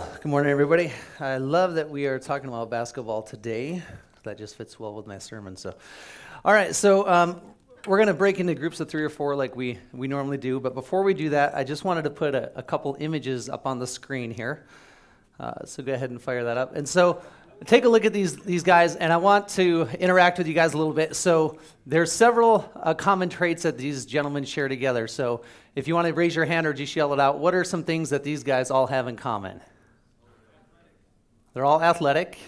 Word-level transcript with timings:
Good 0.00 0.26
morning, 0.26 0.50
everybody. 0.50 0.92
I 1.18 1.36
love 1.36 1.74
that 1.74 1.90
we 1.90 2.06
are 2.06 2.18
talking 2.18 2.48
about 2.48 2.70
basketball 2.70 3.20
today. 3.22 3.82
That 4.22 4.38
just 4.38 4.56
fits 4.56 4.80
well 4.80 4.94
with 4.94 5.06
my 5.06 5.18
sermon. 5.18 5.56
So, 5.56 5.74
all 6.42 6.54
right. 6.54 6.74
So 6.74 7.06
um, 7.06 7.42
we're 7.86 7.98
going 7.98 8.06
to 8.06 8.14
break 8.14 8.40
into 8.40 8.54
groups 8.54 8.80
of 8.80 8.88
three 8.88 9.02
or 9.02 9.10
four, 9.10 9.36
like 9.36 9.56
we 9.56 9.78
we 9.92 10.08
normally 10.08 10.38
do. 10.38 10.58
But 10.58 10.72
before 10.72 11.02
we 11.02 11.12
do 11.12 11.30
that, 11.30 11.54
I 11.54 11.64
just 11.64 11.84
wanted 11.84 12.04
to 12.04 12.10
put 12.10 12.34
a, 12.34 12.50
a 12.56 12.62
couple 12.62 12.96
images 12.98 13.50
up 13.50 13.66
on 13.66 13.78
the 13.78 13.86
screen 13.86 14.30
here. 14.30 14.64
Uh, 15.38 15.66
so 15.66 15.82
go 15.82 15.92
ahead 15.92 16.08
and 16.08 16.20
fire 16.20 16.44
that 16.44 16.56
up. 16.56 16.74
And 16.74 16.88
so 16.88 17.20
take 17.66 17.84
a 17.84 17.88
look 17.88 18.06
at 18.06 18.14
these 18.14 18.36
these 18.36 18.62
guys, 18.62 18.96
and 18.96 19.12
I 19.12 19.18
want 19.18 19.48
to 19.48 19.86
interact 19.98 20.38
with 20.38 20.46
you 20.46 20.54
guys 20.54 20.72
a 20.72 20.78
little 20.78 20.94
bit. 20.94 21.14
So 21.14 21.58
there's 21.84 22.10
several 22.10 22.70
uh, 22.74 22.94
common 22.94 23.28
traits 23.28 23.64
that 23.64 23.76
these 23.76 24.06
gentlemen 24.06 24.44
share 24.44 24.68
together. 24.68 25.08
So 25.08 25.42
if 25.74 25.86
you 25.88 25.94
want 25.94 26.08
to 26.08 26.14
raise 26.14 26.34
your 26.34 26.46
hand 26.46 26.66
or 26.66 26.72
just 26.72 26.96
yell 26.96 27.12
it 27.12 27.20
out, 27.20 27.38
what 27.38 27.54
are 27.54 27.64
some 27.64 27.84
things 27.84 28.10
that 28.10 28.24
these 28.24 28.44
guys 28.44 28.70
all 28.70 28.86
have 28.86 29.06
in 29.06 29.16
common? 29.16 29.60
They're 31.52 31.64
all 31.64 31.82
athletic. 31.82 32.38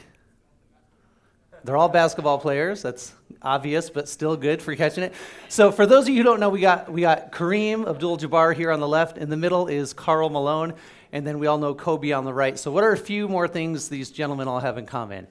They're 1.64 1.76
all 1.76 1.88
basketball 1.88 2.38
players. 2.38 2.82
That's 2.82 3.12
obvious, 3.40 3.90
but 3.90 4.08
still 4.08 4.36
good 4.36 4.62
for 4.62 4.74
catching 4.74 5.04
it. 5.04 5.12
So, 5.48 5.70
for 5.70 5.86
those 5.86 6.04
of 6.04 6.08
you 6.10 6.18
who 6.18 6.22
don't 6.22 6.40
know, 6.40 6.48
we 6.48 6.60
got 6.60 6.90
we 6.90 7.02
got 7.02 7.32
Kareem 7.32 7.88
Abdul-Jabbar 7.88 8.54
here 8.54 8.70
on 8.70 8.80
the 8.80 8.88
left. 8.88 9.18
In 9.18 9.30
the 9.30 9.36
middle 9.36 9.68
is 9.68 9.92
Karl 9.92 10.28
Malone, 10.28 10.74
and 11.12 11.26
then 11.26 11.38
we 11.38 11.46
all 11.46 11.58
know 11.58 11.74
Kobe 11.74 12.12
on 12.12 12.24
the 12.24 12.34
right. 12.34 12.58
So, 12.58 12.70
what 12.70 12.84
are 12.84 12.92
a 12.92 12.96
few 12.96 13.28
more 13.28 13.46
things 13.46 13.88
these 13.88 14.10
gentlemen 14.10 14.48
all 14.48 14.60
have 14.60 14.78
in 14.78 14.86
common? 14.86 15.26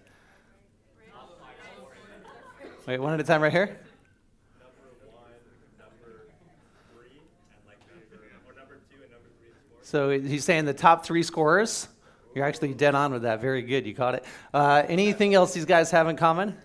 Wait, 2.87 2.99
one 2.99 3.13
at 3.13 3.19
a 3.19 3.23
time, 3.23 3.41
right 3.41 3.51
here. 3.51 3.77
So 9.91 10.09
he's 10.09 10.45
saying 10.45 10.63
the 10.63 10.73
top 10.73 11.05
three 11.05 11.21
scorers. 11.21 11.89
You're 12.33 12.45
actually 12.45 12.73
dead 12.73 12.95
on 12.95 13.11
with 13.11 13.23
that. 13.23 13.41
Very 13.41 13.61
good. 13.61 13.85
You 13.85 13.93
caught 13.93 14.15
it. 14.15 14.25
Uh, 14.53 14.83
anything 14.87 15.33
else 15.33 15.53
these 15.53 15.65
guys 15.65 15.91
have 15.91 16.07
in 16.07 16.15
common? 16.15 16.55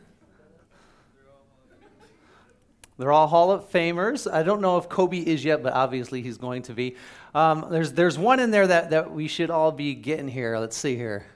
They're 2.99 3.13
all 3.13 3.27
Hall 3.27 3.51
of 3.51 3.71
Famers. 3.71 4.31
I 4.31 4.43
don't 4.43 4.63
know 4.63 4.79
if 4.79 4.89
Kobe 4.89 5.19
is 5.19 5.45
yet, 5.45 5.63
but 5.63 5.75
obviously 5.75 6.23
he's 6.23 6.39
going 6.39 6.63
to 6.63 6.73
be. 6.73 6.97
Um, 7.35 7.67
there's, 7.71 7.93
there's 7.93 8.19
one 8.19 8.41
in 8.41 8.51
there 8.51 8.67
that, 8.67 8.91
that 8.91 9.11
we 9.11 9.29
should 9.29 9.51
all 9.51 9.71
be 9.71 9.95
getting 9.95 10.29
here. 10.29 10.59
Let's 10.59 10.77
see 10.77 10.97
here. 10.97 11.27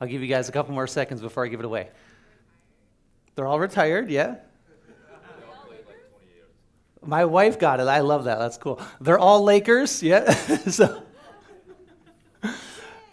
I'll 0.00 0.08
give 0.08 0.20
you 0.20 0.28
guys 0.28 0.48
a 0.48 0.52
couple 0.52 0.74
more 0.74 0.86
seconds 0.86 1.22
before 1.22 1.44
I 1.44 1.48
give 1.48 1.60
it 1.60 1.66
away. 1.66 1.88
They're 3.34 3.46
all 3.46 3.58
retired, 3.58 4.10
yeah? 4.10 4.36
My 7.02 7.24
wife 7.24 7.58
got 7.58 7.80
it. 7.80 7.86
I 7.86 8.00
love 8.00 8.24
that. 8.24 8.38
That's 8.38 8.58
cool. 8.58 8.80
They're 9.00 9.18
all 9.18 9.42
Lakers, 9.42 10.02
yeah? 10.02 10.30
so, 10.70 11.02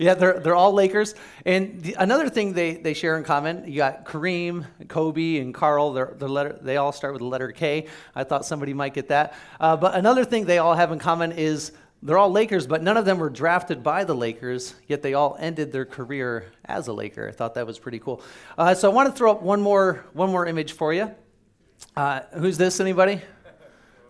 yeah, 0.02 0.16
they're, 0.16 0.40
they're 0.40 0.56
all 0.56 0.74
Lakers. 0.74 1.14
And 1.46 1.82
the, 1.82 1.96
another 2.00 2.28
thing 2.28 2.54
they, 2.54 2.76
they 2.76 2.94
share 2.94 3.18
in 3.18 3.24
common, 3.24 3.68
you 3.68 3.78
got 3.78 4.06
Kareem, 4.06 4.66
Kobe, 4.88 5.38
and 5.38 5.54
Karl. 5.54 5.94
They're, 5.94 6.16
they're 6.18 6.28
letter, 6.28 6.60
they 6.62 6.78
all 6.78 6.92
start 6.92 7.14
with 7.14 7.22
the 7.22 7.28
letter 7.28 7.52
K. 7.52 7.88
I 8.16 8.24
thought 8.24 8.46
somebody 8.46 8.74
might 8.74 8.94
get 8.94 9.10
that. 9.10 9.36
Uh, 9.60 9.78
but 9.78 9.96
another 9.96 10.26
thing 10.26 10.46
they 10.46 10.58
all 10.58 10.74
have 10.74 10.92
in 10.92 11.00
common 11.00 11.32
is 11.32 11.72
they're 12.02 12.18
all 12.18 12.32
Lakers, 12.32 12.66
but 12.66 12.82
none 12.82 12.98
of 12.98 13.06
them 13.06 13.20
were 13.20 13.30
drafted 13.30 13.84
by 13.84 14.04
the 14.04 14.16
Lakers, 14.16 14.74
yet 14.88 15.04
they 15.04 15.14
all 15.14 15.38
ended 15.40 15.72
their 15.72 15.86
career 15.86 16.52
as 16.66 16.88
a 16.88 16.94
Laker. 16.94 17.28
I 17.28 17.32
thought 17.32 17.54
that 17.54 17.68
was 17.68 17.78
pretty 17.78 18.00
cool. 18.00 18.24
Uh, 18.58 18.74
so 18.74 18.90
I 18.90 18.94
want 18.94 19.08
to 19.08 19.14
throw 19.14 19.32
up 19.32 19.44
one 19.44 19.62
more, 19.62 20.04
one 20.14 20.32
more 20.32 20.48
image 20.48 20.74
for 20.74 20.94
you. 20.94 21.14
Uh, 21.96 22.22
who's 22.34 22.58
this, 22.58 22.80
anybody? 22.80 23.22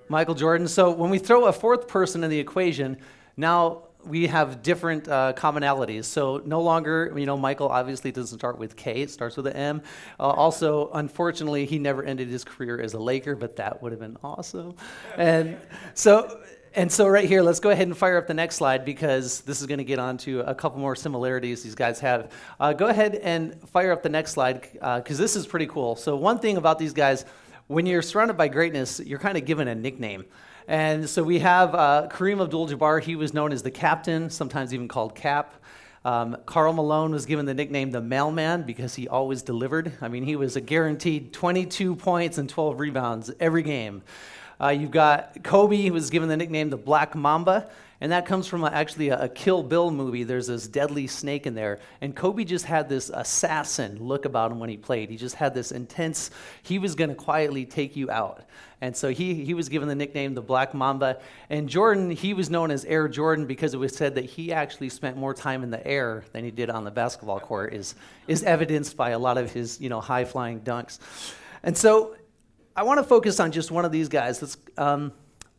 Michael 0.07 0.35
Jordan. 0.35 0.69
So 0.69 0.91
when 0.91 1.09
we 1.09 1.19
throw 1.19 1.45
a 1.45 1.53
fourth 1.53 1.87
person 1.87 2.23
in 2.23 2.29
the 2.29 2.39
equation, 2.39 2.97
now 3.35 3.83
we 4.05 4.27
have 4.27 4.61
different 4.61 5.07
uh, 5.07 5.33
commonalities. 5.35 6.05
So 6.05 6.41
no 6.45 6.61
longer, 6.61 7.13
you 7.15 7.25
know, 7.25 7.37
Michael 7.37 7.69
obviously 7.69 8.11
doesn't 8.11 8.37
start 8.37 8.57
with 8.57 8.75
K; 8.75 9.01
it 9.01 9.11
starts 9.11 9.37
with 9.37 9.47
an 9.47 9.53
M. 9.53 9.81
Uh, 10.19 10.23
also, 10.23 10.89
unfortunately, 10.93 11.65
he 11.65 11.79
never 11.79 12.03
ended 12.03 12.29
his 12.29 12.43
career 12.43 12.81
as 12.81 12.93
a 12.93 12.99
Laker, 12.99 13.35
but 13.35 13.55
that 13.57 13.81
would 13.81 13.91
have 13.91 14.01
been 14.01 14.17
awesome. 14.23 14.75
And 15.17 15.57
so. 15.93 16.41
And 16.73 16.89
so, 16.89 17.05
right 17.05 17.27
here, 17.27 17.41
let's 17.41 17.59
go 17.59 17.69
ahead 17.69 17.87
and 17.87 17.97
fire 17.97 18.17
up 18.17 18.27
the 18.27 18.33
next 18.33 18.55
slide 18.55 18.85
because 18.85 19.41
this 19.41 19.59
is 19.59 19.67
going 19.67 19.79
to 19.79 19.83
get 19.83 19.99
onto 19.99 20.39
a 20.39 20.55
couple 20.55 20.79
more 20.79 20.95
similarities 20.95 21.63
these 21.63 21.75
guys 21.75 21.99
have. 21.99 22.31
Uh, 22.61 22.71
go 22.71 22.87
ahead 22.87 23.15
and 23.15 23.61
fire 23.71 23.91
up 23.91 24.03
the 24.03 24.09
next 24.09 24.31
slide 24.31 24.61
because 24.71 25.19
uh, 25.19 25.21
this 25.21 25.35
is 25.35 25.45
pretty 25.45 25.67
cool. 25.67 25.97
So, 25.97 26.15
one 26.15 26.39
thing 26.39 26.55
about 26.55 26.79
these 26.79 26.93
guys, 26.93 27.25
when 27.67 27.85
you're 27.85 28.01
surrounded 28.01 28.37
by 28.37 28.47
greatness, 28.47 29.01
you're 29.01 29.19
kind 29.19 29.37
of 29.37 29.43
given 29.43 29.67
a 29.67 29.75
nickname. 29.75 30.23
And 30.71 31.09
so 31.09 31.21
we 31.21 31.39
have 31.39 31.75
uh, 31.75 32.07
Kareem 32.09 32.41
Abdul 32.41 32.69
Jabbar. 32.69 33.03
He 33.03 33.17
was 33.17 33.33
known 33.33 33.51
as 33.51 33.61
the 33.61 33.69
captain, 33.69 34.29
sometimes 34.29 34.73
even 34.73 34.87
called 34.87 35.15
Cap. 35.15 35.53
Um, 36.05 36.37
Karl 36.45 36.71
Malone 36.71 37.11
was 37.11 37.25
given 37.25 37.45
the 37.45 37.53
nickname 37.53 37.91
the 37.91 37.99
mailman 37.99 38.63
because 38.63 38.95
he 38.95 39.09
always 39.09 39.41
delivered. 39.41 39.91
I 39.99 40.07
mean, 40.07 40.23
he 40.23 40.37
was 40.37 40.55
a 40.55 40.61
guaranteed 40.61 41.33
22 41.33 41.97
points 41.97 42.37
and 42.37 42.49
12 42.49 42.79
rebounds 42.79 43.29
every 43.37 43.63
game. 43.63 44.01
Uh, 44.61 44.69
you've 44.69 44.91
got 44.91 45.43
Kobe, 45.43 45.87
who 45.87 45.91
was 45.91 46.09
given 46.09 46.29
the 46.29 46.37
nickname 46.37 46.69
the 46.69 46.77
Black 46.77 47.15
Mamba 47.15 47.69
and 48.01 48.11
that 48.11 48.25
comes 48.25 48.47
from 48.47 48.63
a, 48.63 48.67
actually 48.67 49.09
a, 49.09 49.21
a, 49.21 49.29
Kill 49.29 49.61
Bill 49.61 49.91
movie. 49.91 50.23
There's 50.23 50.47
this 50.47 50.67
deadly 50.67 51.05
snake 51.05 51.45
in 51.45 51.53
there, 51.53 51.79
and 52.01 52.15
Kobe 52.15 52.43
just 52.43 52.65
had 52.65 52.89
this 52.89 53.11
assassin 53.13 53.99
look 53.99 54.25
about 54.25 54.51
him 54.51 54.59
when 54.59 54.71
he 54.71 54.77
played. 54.77 55.11
He 55.11 55.17
just 55.17 55.35
had 55.35 55.53
this 55.53 55.71
intense. 55.71 56.31
He 56.63 56.79
was 56.79 56.95
going 56.95 57.11
to 57.11 57.15
quietly 57.15 57.63
take 57.63 57.95
you 57.95 58.09
out, 58.09 58.43
and 58.81 58.95
so 58.95 59.09
he 59.09 59.45
he 59.45 59.53
was 59.53 59.69
given 59.69 59.87
the 59.87 59.95
nickname 59.95 60.33
the 60.33 60.41
Black 60.41 60.73
Mamba. 60.73 61.19
And 61.49 61.69
Jordan, 61.69 62.09
he 62.09 62.33
was 62.33 62.49
known 62.49 62.71
as 62.71 62.83
Air 62.85 63.07
Jordan 63.07 63.45
because 63.45 63.73
it 63.73 63.77
was 63.77 63.95
said 63.95 64.15
that 64.15 64.25
he 64.25 64.51
actually 64.51 64.89
spent 64.89 65.15
more 65.15 65.33
time 65.33 65.63
in 65.63 65.69
the 65.69 65.85
air 65.87 66.25
than 66.33 66.43
he 66.43 66.51
did 66.51 66.69
on 66.69 66.83
the 66.83 66.91
basketball 66.91 67.39
court. 67.39 67.73
is 67.73 67.95
is 68.27 68.43
evidenced 68.43 68.97
by 68.97 69.11
a 69.11 69.19
lot 69.19 69.37
of 69.37 69.51
his 69.51 69.79
you 69.79 69.89
know 69.89 70.01
high 70.01 70.25
flying 70.25 70.59
dunks, 70.61 70.99
and 71.63 71.77
so. 71.77 72.15
I 72.73 72.83
want 72.83 72.99
to 72.99 73.03
focus 73.03 73.41
on 73.41 73.51
just 73.51 73.69
one 73.69 73.83
of 73.83 73.91
these 73.91 74.07
guys. 74.07 74.57
Um, 74.77 75.11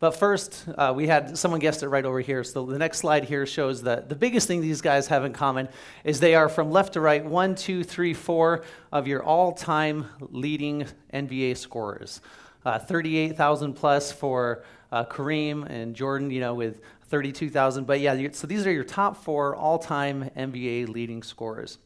but 0.02 0.16
first, 0.16 0.64
uh, 0.76 0.92
we 0.96 1.06
had 1.06 1.38
someone 1.38 1.60
guessed 1.60 1.84
it 1.84 1.88
right 1.88 2.04
over 2.04 2.18
here. 2.18 2.42
So 2.42 2.66
the 2.66 2.76
next 2.76 2.98
slide 2.98 3.22
here 3.22 3.46
shows 3.46 3.82
that 3.82 4.08
the 4.08 4.16
biggest 4.16 4.48
thing 4.48 4.60
these 4.60 4.80
guys 4.80 5.06
have 5.06 5.24
in 5.24 5.32
common 5.32 5.68
is 6.02 6.18
they 6.18 6.34
are 6.34 6.48
from 6.48 6.72
left 6.72 6.94
to 6.94 7.00
right, 7.00 7.24
one, 7.24 7.54
two, 7.54 7.84
three, 7.84 8.12
four 8.12 8.64
of 8.90 9.06
your 9.06 9.22
all 9.22 9.52
time 9.52 10.06
leading 10.18 10.86
NBA 11.14 11.56
scorers. 11.56 12.20
Uh, 12.64 12.78
38,000 12.78 13.74
plus 13.74 14.12
for 14.12 14.64
uh, 14.92 15.04
Kareem 15.04 15.66
and 15.68 15.96
Jordan, 15.96 16.30
you 16.30 16.40
know, 16.40 16.54
with 16.54 16.80
32,000. 17.08 17.86
But 17.86 18.00
yeah, 18.00 18.28
so 18.32 18.46
these 18.46 18.66
are 18.66 18.72
your 18.72 18.84
top 18.84 19.22
four 19.24 19.56
all 19.56 19.78
time 19.78 20.30
NBA 20.36 20.88
leading 20.88 21.22
scorers. 21.22 21.78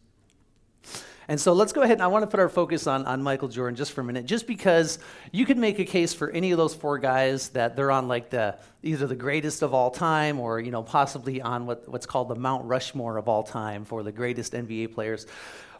And 1.28 1.40
so 1.40 1.52
let's 1.52 1.72
go 1.72 1.82
ahead 1.82 1.94
and 1.94 2.02
I 2.02 2.06
want 2.06 2.22
to 2.22 2.28
put 2.28 2.38
our 2.38 2.48
focus 2.48 2.86
on, 2.86 3.04
on 3.04 3.22
Michael 3.22 3.48
Jordan 3.48 3.74
just 3.74 3.92
for 3.92 4.00
a 4.00 4.04
minute, 4.04 4.26
just 4.26 4.46
because 4.46 5.00
you 5.32 5.44
could 5.44 5.58
make 5.58 5.80
a 5.80 5.84
case 5.84 6.14
for 6.14 6.30
any 6.30 6.52
of 6.52 6.58
those 6.58 6.74
four 6.74 6.98
guys 6.98 7.48
that 7.50 7.74
they're 7.74 7.90
on 7.90 8.06
like 8.06 8.30
the 8.30 8.56
either 8.84 9.08
the 9.08 9.16
greatest 9.16 9.62
of 9.62 9.74
all 9.74 9.90
time 9.90 10.38
or 10.38 10.60
you 10.60 10.70
know 10.70 10.84
possibly 10.84 11.42
on 11.42 11.66
what, 11.66 11.88
what's 11.88 12.06
called 12.06 12.28
the 12.28 12.36
Mount 12.36 12.64
Rushmore 12.64 13.16
of 13.16 13.28
all 13.28 13.42
time 13.42 13.84
for 13.84 14.04
the 14.04 14.12
greatest 14.12 14.52
NBA 14.52 14.94
players. 14.94 15.26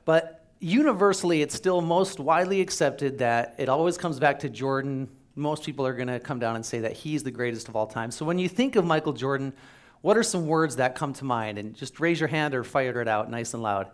But 0.05 0.46
universally, 0.61 1.43
it's 1.43 1.55
still 1.55 1.81
most 1.81 2.19
widely 2.19 2.61
accepted 2.61 3.19
that 3.19 3.55
it 3.59 3.69
always 3.69 3.99
comes 3.99 4.19
back 4.19 4.41
to 4.41 4.49
Jordan. 4.49 5.09
Most 5.35 5.65
people 5.65 5.87
are 5.87 5.95
going 5.95 6.09
to 6.09 6.21
come 6.21 6.39
down 6.39 6.57
and 6.57 6.65
say 6.65 6.81
that 6.81 6.93
he's 6.93 7.23
the 7.23 7.31
greatest 7.31 7.69
of 7.69 7.77
all 7.77 7.87
time. 7.87 8.11
So 8.11 8.25
when 8.25 8.39
you 8.39 8.49
think 8.49 8.77
of 8.77 8.85
Michael 8.85 9.13
Jordan, 9.13 9.53
what 10.01 10.17
are 10.17 10.23
some 10.23 10.47
words 10.47 10.77
that 10.77 10.95
come 10.95 11.13
to 11.15 11.25
mind? 11.25 11.59
And 11.59 11.75
just 11.75 12.01
raise 12.01 12.21
your 12.21 12.29
hand 12.29 12.55
or 12.55 12.65
fire 12.65 13.01
it 13.01 13.09
out 13.09 13.31
nice 13.31 13.55
and 13.55 13.63
loud. 13.63 13.89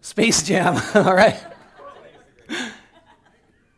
Space 0.00 0.42
Jam, 0.42 0.80
all 0.94 1.14
right? 1.14 1.42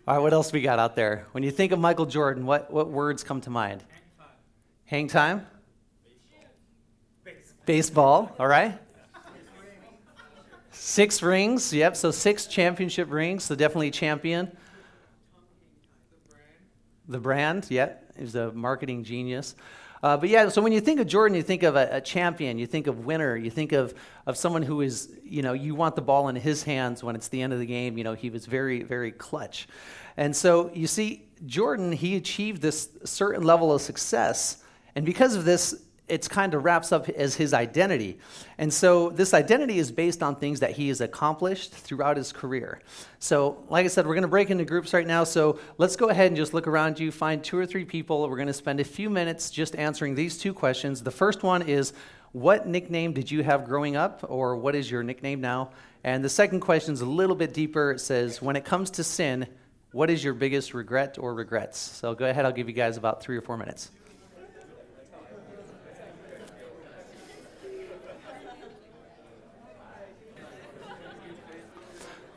All 0.07 0.17
right, 0.17 0.19
what 0.19 0.33
else 0.33 0.53
we 0.53 0.61
got 0.61 0.79
out 0.79 0.97
there? 0.97 1.27
When 1.33 1.43
you 1.43 1.51
think 1.51 1.73
of 1.73 1.79
Michael 1.79 2.07
Jordan, 2.07 2.45
what, 2.45 2.71
what 2.71 2.91
words 2.91 3.23
come 3.25 3.41
to 3.43 3.51
mind? 3.51 3.83
Hang 4.85 5.09
time? 5.09 5.47
Baseball, 7.65 8.35
all 8.39 8.47
right? 8.47 8.79
Six 10.77 11.23
rings, 11.23 11.73
yep, 11.73 11.97
so 11.97 12.11
six 12.11 12.47
championship 12.47 13.11
rings, 13.11 13.45
so 13.45 13.55
definitely 13.55 13.93
champion. 13.93 14.55
The 17.09 17.19
brand, 17.19 17.69
yep, 17.71 18.13
he's 18.19 18.35
a 18.35 18.51
marketing 18.53 19.05
genius. 19.05 19.55
Uh, 20.03 20.17
but 20.17 20.29
yeah, 20.29 20.49
so 20.49 20.61
when 20.61 20.73
you 20.73 20.81
think 20.81 20.99
of 20.99 21.07
Jordan, 21.07 21.37
you 21.37 21.43
think 21.43 21.63
of 21.63 21.77
a, 21.77 21.89
a, 21.93 22.01
champion, 22.01 22.59
you 22.59 22.67
think 22.67 22.89
of 22.89 23.07
winner, 23.07 23.37
you 23.37 23.51
think 23.51 23.73
of, 23.73 23.95
of 24.27 24.37
someone 24.37 24.63
who 24.63 24.81
is, 24.81 25.13
you 25.23 25.43
know, 25.43 25.53
you 25.53 25.77
want 25.77 25.95
the 25.95 26.03
ball 26.03 26.29
in 26.29 26.37
his 26.37 26.65
hands 26.65 27.05
when 27.05 27.15
it's 27.15 27.29
the 27.29 27.41
end 27.41 27.53
of 27.53 27.61
the 27.61 27.67
game. 27.67 27.97
You 27.97 28.05
know, 28.05 28.15
he 28.15 28.29
was 28.29 28.45
very, 28.45 28.83
very 28.83 29.13
clutch. 29.13 29.69
And 30.17 30.35
so 30.35 30.71
you 30.75 30.89
see, 30.89 31.23
Jordan, 31.47 31.93
he 31.93 32.17
achieved 32.17 32.61
this 32.61 32.91
certain 33.05 33.45
level 33.45 33.73
of 33.73 33.81
success. 33.81 34.63
And 34.97 35.07
because 35.07 35.37
of 35.37 35.45
this, 35.45 35.83
it's 36.07 36.29
kind 36.29 36.53
of 36.53 36.65
wraps 36.65 36.93
up 36.93 37.09
as 37.09 37.35
his 37.35 37.55
identity. 37.55 38.19
And 38.59 38.73
so 38.73 39.09
this 39.11 39.33
identity 39.33 39.79
is 39.79 39.91
based 39.91 40.23
on 40.23 40.37
things 40.37 40.61
that 40.61 40.73
he 40.73 40.89
has 40.89 41.01
accomplished 41.01 41.73
throughout 41.73 42.19
his 42.19 42.31
career. 42.31 42.81
So, 43.19 43.65
like 43.71 43.87
I 43.87 43.89
said, 43.89 44.07
we're 44.07 44.15
going 44.15 44.23
to 44.23 44.29
break 44.29 44.51
into 44.51 44.67
groups 44.67 44.93
right 44.93 45.07
now. 45.07 45.25
So, 45.25 45.59
let's 45.79 45.97
go 45.97 46.11
ahead 46.11 46.27
and 46.27 46.37
just 46.37 46.53
look 46.53 46.67
around 46.67 47.01
you, 47.01 47.11
find 47.11 47.43
two 47.43 47.57
or 47.57 47.65
three 47.65 47.87
people. 47.87 48.29
We're 48.29 48.37
going 48.37 48.49
to 48.49 48.53
spend 48.53 48.81
a 48.81 48.85
few 48.85 49.09
minutes 49.09 49.51
just 49.51 49.75
answering 49.77 50.15
these 50.15 50.37
two 50.37 50.53
questions. 50.53 51.03
The 51.03 51.11
first 51.11 51.43
one 51.43 51.63
is 51.63 51.95
what 52.33 52.67
nickname 52.67 53.13
did 53.15 53.31
you 53.31 53.43
have 53.43 53.65
growing 53.65 53.97
up, 53.97 54.27
or 54.29 54.57
what 54.57 54.75
is 54.75 54.91
your 54.91 55.03
nickname 55.03 55.41
now? 55.41 55.71
And 56.03 56.23
the 56.23 56.29
second 56.29 56.61
question 56.61 56.93
is 56.93 57.01
a 57.01 57.07
little 57.07 57.37
bit 57.37 57.55
deeper. 57.55 57.93
It 57.93 58.01
says, 58.01 58.43
when 58.43 58.57
it 58.57 58.65
comes 58.67 58.91
to 58.93 59.05
sin, 59.05 59.47
what 59.93 60.11
is 60.11 60.23
your 60.23 60.35
biggest 60.35 60.75
regret 60.75 61.17
or 61.19 61.33
regrets? 61.33 61.79
So 61.79 62.15
go 62.15 62.27
ahead, 62.27 62.45
I'll 62.45 62.53
give 62.53 62.69
you 62.69 62.75
guys 62.75 62.99
about 62.99 63.23
three 63.23 63.37
or 63.37 63.41
four 63.41 63.57
minutes. 63.57 63.91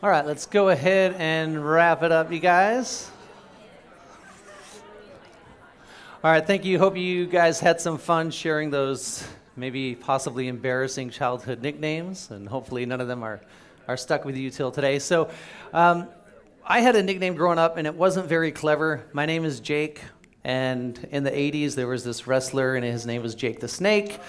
All 0.04 0.12
right, 0.12 0.24
let's 0.24 0.46
go 0.46 0.70
ahead 0.70 1.16
and 1.18 1.68
wrap 1.68 2.04
it 2.04 2.12
up, 2.12 2.32
you 2.32 2.38
guys. 2.38 3.10
All 6.24 6.30
right, 6.30 6.46
thank 6.46 6.66
you. 6.66 6.78
Hope 6.78 6.96
you 6.96 7.26
guys 7.26 7.60
had 7.60 7.82
some 7.82 7.98
fun 7.98 8.30
sharing 8.30 8.70
those 8.70 9.28
maybe 9.56 9.96
possibly 9.96 10.50
embarrassing 10.50 11.10
childhood 11.10 11.64
nicknames, 11.64 12.30
and 12.30 12.48
hopefully 12.48 12.86
none 12.86 13.02
of 13.02 13.08
them 13.08 13.24
are, 13.24 13.42
are 13.88 13.98
stuck 13.98 14.24
with 14.24 14.38
you 14.38 14.52
till 14.52 14.70
today. 14.70 15.00
So, 15.00 15.32
um, 15.74 16.08
I 16.64 16.82
had 16.82 16.96
a 16.96 17.02
nickname 17.02 17.34
growing 17.34 17.58
up, 17.58 17.78
and 17.78 17.88
it 17.88 17.96
wasn't 17.96 18.28
very 18.28 18.52
clever. 18.52 19.04
My 19.14 19.26
name 19.26 19.46
is 19.46 19.60
Jake, 19.60 20.04
and 20.44 21.08
in 21.10 21.24
the 21.24 21.32
80s, 21.32 21.74
there 21.74 21.88
was 21.88 22.04
this 22.04 22.28
wrestler, 22.28 22.76
and 22.76 22.86
his 22.86 23.08
name 23.08 23.24
was 23.24 23.34
Jake 23.34 23.62
the 23.62 23.68
Snake. 23.68 24.20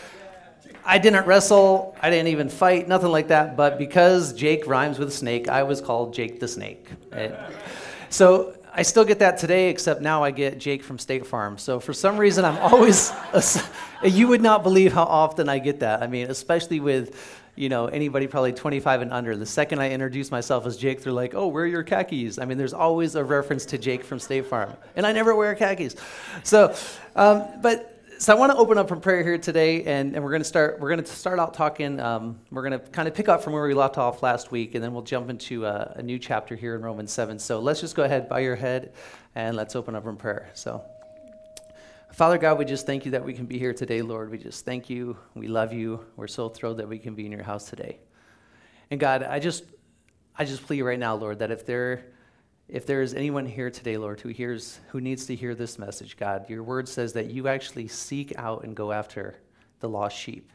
I 0.89 0.97
didn't 0.97 1.27
wrestle, 1.27 1.95
I 2.01 2.09
didn't 2.09 2.29
even 2.29 2.49
fight, 2.49 2.89
nothing 2.89 3.11
like 3.11 3.29
that, 3.29 3.59
but 3.59 3.77
because 3.77 4.33
Jake 4.33 4.67
rhymes 4.67 4.99
with 4.99 5.13
snake, 5.13 5.47
I 5.47 5.63
was 5.65 5.83
called 5.83 6.15
Jake 6.15 6.41
the 6.41 6.49
Snake. 6.49 6.89
so 8.09 8.55
I 8.73 8.81
still 8.81 9.05
get 9.05 9.19
that 9.19 9.37
today, 9.37 9.69
except 9.69 10.01
now 10.01 10.25
I 10.25 10.31
get 10.31 10.59
Jake 10.59 10.83
from 10.83 10.99
State 10.99 11.27
Farm. 11.27 11.59
So 11.59 11.79
for 11.79 11.93
some 11.93 12.17
reason, 12.17 12.47
I'm 12.47 12.57
always, 12.57 13.13
you 14.03 14.29
would 14.29 14.41
not 14.41 14.63
believe 14.63 14.95
how 14.95 15.03
often 15.03 15.51
I 15.51 15.59
get 15.59 15.81
that. 15.81 16.03
I 16.03 16.07
mean, 16.07 16.31
especially 16.31 16.81
with 16.81 17.39
you 17.55 17.69
know, 17.69 17.87
anybody 17.87 18.29
probably 18.29 18.53
25 18.53 19.03
and 19.03 19.13
under. 19.13 19.37
The 19.37 19.45
second 19.45 19.81
I 19.81 19.91
introduce 19.91 20.31
myself 20.31 20.65
as 20.65 20.77
Jake, 20.77 21.03
they're 21.03 21.13
like, 21.13 21.35
oh, 21.35 21.49
where 21.49 21.65
are 21.65 21.67
your 21.67 21.83
khakis? 21.83 22.39
I 22.39 22.45
mean, 22.45 22.57
there's 22.57 22.73
always 22.73 23.17
a 23.17 23.25
reference 23.25 23.67
to 23.67 23.79
Jake 23.79 24.05
from 24.05 24.21
State 24.21 24.47
Farm. 24.47 24.75
And 24.95 25.05
I 25.05 25.11
never 25.11 25.35
wear 25.35 25.57
khakis. 25.57 25.97
So, 26.45 26.73
um, 27.17 27.43
but 27.61 27.98
so 28.19 28.35
I 28.35 28.37
want 28.37 28.51
to 28.51 28.59
open 28.59 28.79
up 28.79 28.91
in 28.91 29.01
prayer 29.01 29.23
here 29.23 29.39
today, 29.39 29.85
and, 29.85 30.15
and 30.15 30.25
we're 30.25 30.31
going 30.31 30.43
to 30.43 30.49
start. 30.49 30.81
We're 30.81 30.89
going 30.89 31.03
to 31.03 31.07
start 31.07 31.39
out 31.39 31.55
talking. 31.55 32.01
Um, 32.01 32.41
we're 32.51 32.69
going 32.69 32.79
to 32.79 32.85
kind 32.91 33.07
of 33.07 33.15
pick 33.15 33.29
up 33.29 33.45
from 33.45 33.53
where 33.53 33.63
we 33.63 33.75
left 33.75 33.97
off 33.97 34.25
last 34.25 34.51
week, 34.51 34.75
and 34.75 34.83
then 34.83 34.93
we'll 34.93 35.03
jump 35.05 35.31
into 35.31 35.65
a, 35.65 35.95
a, 35.97 36.03
new 36.03 36.19
chapter 36.19 36.57
here 36.57 36.75
in 36.75 36.83
Romans 36.83 37.13
seven. 37.13 37.39
So 37.39 37.61
let's 37.61 37.81
just 37.81 37.95
go 37.95 38.03
ahead, 38.03 38.29
bow 38.29 38.39
your 38.39 38.57
head, 38.57 38.93
and 39.37 39.57
let's 39.57 39.77
open 39.77 39.95
up 39.95 40.05
in 40.05 40.17
prayer. 40.17 40.51
So, 40.55 40.83
Father 42.13 42.39
God, 42.39 42.59
we 42.59 42.65
just 42.65 42.87
thank 42.87 43.05
you 43.05 43.13
that 43.13 43.25
we 43.25 43.35
can 43.35 43.47
be 43.47 43.57
here 43.57 43.73
today, 43.73 44.03
Lord. 44.03 44.33
We 44.33 44.39
just 44.39 44.65
thank 44.65 44.91
you. 44.91 45.17
We 45.35 45.47
love 45.47 45.73
you. 45.73 46.05
We're 46.17 46.27
so 46.27 46.49
thrilled 46.49 46.79
that 46.79 46.89
we 46.89 46.99
can 46.99 47.15
be 47.15 47.25
in 47.25 47.31
your 47.31 47.45
house 47.45 47.71
today. 47.71 48.01
And 48.91 48.99
God, 48.99 49.23
I 49.23 49.39
just 49.39 49.63
I 50.37 50.45
just 50.45 50.67
plead 50.67 50.83
right 50.83 50.99
now, 50.99 51.15
Lord, 51.15 51.39
that 51.39 51.53
if 51.53 51.65
there 51.65 52.07
if 52.69 52.87
there 52.87 53.03
is 53.03 53.15
anyone 53.15 53.47
here 53.47 53.71
today, 53.71 53.97
Lord, 53.97 54.21
who 54.21 54.29
hears 54.29 54.79
who 54.89 55.01
needs 55.01 55.27
to 55.27 55.35
hear 55.35 55.55
this 55.55 55.79
message, 55.79 56.17
God, 56.17 56.49
your 56.51 56.63
word 56.63 56.89
says 56.89 57.13
that 57.15 57.31
you 57.31 57.49
actually 57.49 57.89
seek 57.89 58.33
out 58.37 58.65
and 58.65 58.77
go 58.77 58.93
after 58.93 59.37
the 59.81 59.89
lost 59.89 60.17
sheep. 60.17 60.51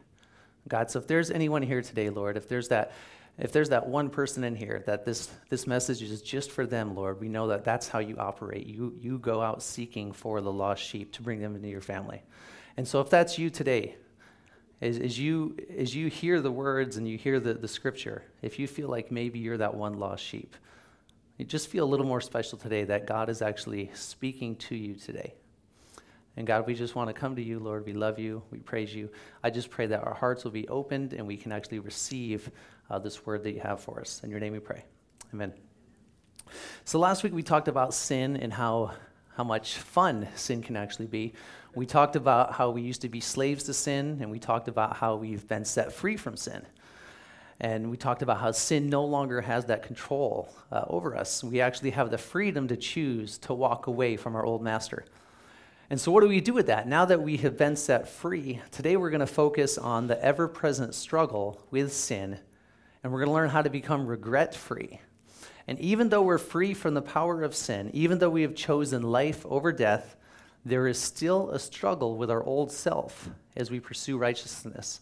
God, 0.67 0.91
so 0.91 0.99
if 0.99 1.07
there's 1.07 1.31
anyone 1.31 1.61
here 1.61 1.81
today, 1.81 2.09
Lord, 2.09 2.37
if 2.37 2.47
there's 2.47 2.69
that 2.69 2.93
if 3.39 3.51
there's 3.51 3.69
that 3.69 3.87
one 3.87 4.09
person 4.09 4.43
in 4.43 4.55
here 4.55 4.83
that 4.85 5.05
this, 5.05 5.31
this 5.49 5.65
message 5.65 6.01
is 6.01 6.21
just 6.21 6.51
for 6.51 6.65
them, 6.67 6.95
Lord, 6.95 7.19
we 7.19 7.29
know 7.29 7.47
that 7.47 7.63
that's 7.63 7.87
how 7.87 7.99
you 7.99 8.15
operate. 8.17 8.67
You, 8.67 8.95
you 8.99 9.17
go 9.17 9.41
out 9.41 9.63
seeking 9.63 10.11
for 10.11 10.39
the 10.39 10.51
lost 10.51 10.83
sheep 10.83 11.11
to 11.13 11.23
bring 11.23 11.39
them 11.39 11.55
into 11.55 11.67
your 11.67 11.81
family. 11.81 12.21
And 12.77 12.87
so 12.87 13.01
if 13.01 13.09
that's 13.09 13.39
you 13.39 13.49
today, 13.49 13.95
as, 14.81 14.99
as, 14.99 15.17
you, 15.17 15.57
as 15.75 15.95
you 15.95 16.09
hear 16.09 16.41
the 16.41 16.51
words 16.51 16.97
and 16.97 17.07
you 17.07 17.17
hear 17.17 17.39
the, 17.39 17.55
the 17.55 17.67
scripture, 17.67 18.23
if 18.43 18.59
you 18.59 18.67
feel 18.67 18.89
like 18.89 19.11
maybe 19.11 19.39
you're 19.39 19.57
that 19.57 19.73
one 19.73 19.97
lost 19.97 20.23
sheep, 20.23 20.55
you 21.43 21.47
just 21.47 21.67
feel 21.67 21.83
a 21.83 21.91
little 21.91 22.05
more 22.05 22.21
special 22.21 22.57
today 22.57 22.85
that 22.85 23.05
God 23.05 23.27
is 23.27 23.41
actually 23.41 23.91
speaking 23.93 24.55
to 24.55 24.77
you 24.77 24.95
today. 24.95 25.33
And 26.37 26.47
God, 26.47 26.65
we 26.65 26.73
just 26.73 26.95
want 26.95 27.09
to 27.09 27.13
come 27.13 27.35
to 27.35 27.43
you, 27.43 27.59
Lord. 27.59 27.85
We 27.85 27.91
love 27.91 28.17
you. 28.17 28.43
We 28.49 28.59
praise 28.59 28.95
you. 28.95 29.09
I 29.43 29.49
just 29.49 29.69
pray 29.69 29.87
that 29.87 30.07
our 30.07 30.13
hearts 30.13 30.45
will 30.45 30.51
be 30.51 30.65
opened 30.69 31.11
and 31.11 31.27
we 31.27 31.35
can 31.35 31.51
actually 31.51 31.79
receive 31.79 32.49
uh, 32.89 32.97
this 32.97 33.25
word 33.25 33.43
that 33.43 33.51
you 33.51 33.59
have 33.59 33.81
for 33.81 33.99
us. 33.99 34.21
In 34.23 34.29
your 34.29 34.39
name 34.39 34.53
we 34.53 34.59
pray. 34.59 34.85
Amen. 35.33 35.51
So 36.85 36.97
last 36.97 37.23
week 37.23 37.33
we 37.33 37.43
talked 37.43 37.67
about 37.67 37.93
sin 37.93 38.37
and 38.37 38.53
how, 38.53 38.93
how 39.35 39.43
much 39.43 39.75
fun 39.75 40.29
sin 40.35 40.61
can 40.61 40.77
actually 40.77 41.07
be. 41.07 41.33
We 41.75 41.85
talked 41.85 42.15
about 42.15 42.53
how 42.53 42.69
we 42.69 42.83
used 42.83 43.01
to 43.01 43.09
be 43.09 43.19
slaves 43.19 43.65
to 43.65 43.73
sin, 43.73 44.19
and 44.21 44.31
we 44.31 44.39
talked 44.39 44.69
about 44.69 44.95
how 44.95 45.17
we've 45.17 45.45
been 45.45 45.65
set 45.65 45.91
free 45.91 46.15
from 46.15 46.37
sin. 46.37 46.65
And 47.63 47.89
we 47.89 47.95
talked 47.95 48.21
about 48.21 48.41
how 48.41 48.51
sin 48.51 48.89
no 48.89 49.05
longer 49.05 49.39
has 49.39 49.63
that 49.67 49.83
control 49.83 50.53
uh, 50.69 50.83
over 50.87 51.15
us. 51.15 51.41
We 51.41 51.61
actually 51.61 51.91
have 51.91 52.11
the 52.11 52.17
freedom 52.17 52.67
to 52.67 52.75
choose 52.75 53.37
to 53.37 53.53
walk 53.53 53.87
away 53.87 54.17
from 54.17 54.35
our 54.35 54.45
old 54.45 54.61
master. 54.61 55.05
And 55.89 55.97
so, 55.97 56.11
what 56.11 56.21
do 56.21 56.27
we 56.27 56.41
do 56.41 56.53
with 56.53 56.67
that? 56.67 56.89
Now 56.89 57.05
that 57.05 57.21
we 57.21 57.37
have 57.37 57.57
been 57.57 57.77
set 57.77 58.09
free, 58.09 58.59
today 58.71 58.97
we're 58.97 59.11
going 59.11 59.21
to 59.21 59.25
focus 59.25 59.77
on 59.77 60.07
the 60.07 60.21
ever 60.21 60.49
present 60.49 60.93
struggle 60.93 61.61
with 61.71 61.93
sin 61.93 62.37
and 63.01 63.13
we're 63.13 63.19
going 63.19 63.29
to 63.29 63.33
learn 63.33 63.49
how 63.49 63.61
to 63.61 63.69
become 63.69 64.07
regret 64.07 64.53
free. 64.53 64.99
And 65.65 65.79
even 65.79 66.09
though 66.09 66.21
we're 66.21 66.39
free 66.39 66.73
from 66.73 66.93
the 66.93 67.01
power 67.01 67.43
of 67.43 67.55
sin, 67.55 67.89
even 67.93 68.19
though 68.19 68.29
we 68.29 68.41
have 68.41 68.55
chosen 68.55 69.03
life 69.03 69.45
over 69.45 69.71
death, 69.71 70.17
there 70.65 70.85
is 70.85 70.99
still 70.99 71.49
a 71.51 71.59
struggle 71.59 72.17
with 72.17 72.29
our 72.29 72.43
old 72.43 72.73
self 72.73 73.29
as 73.55 73.71
we 73.71 73.79
pursue 73.79 74.17
righteousness. 74.17 74.99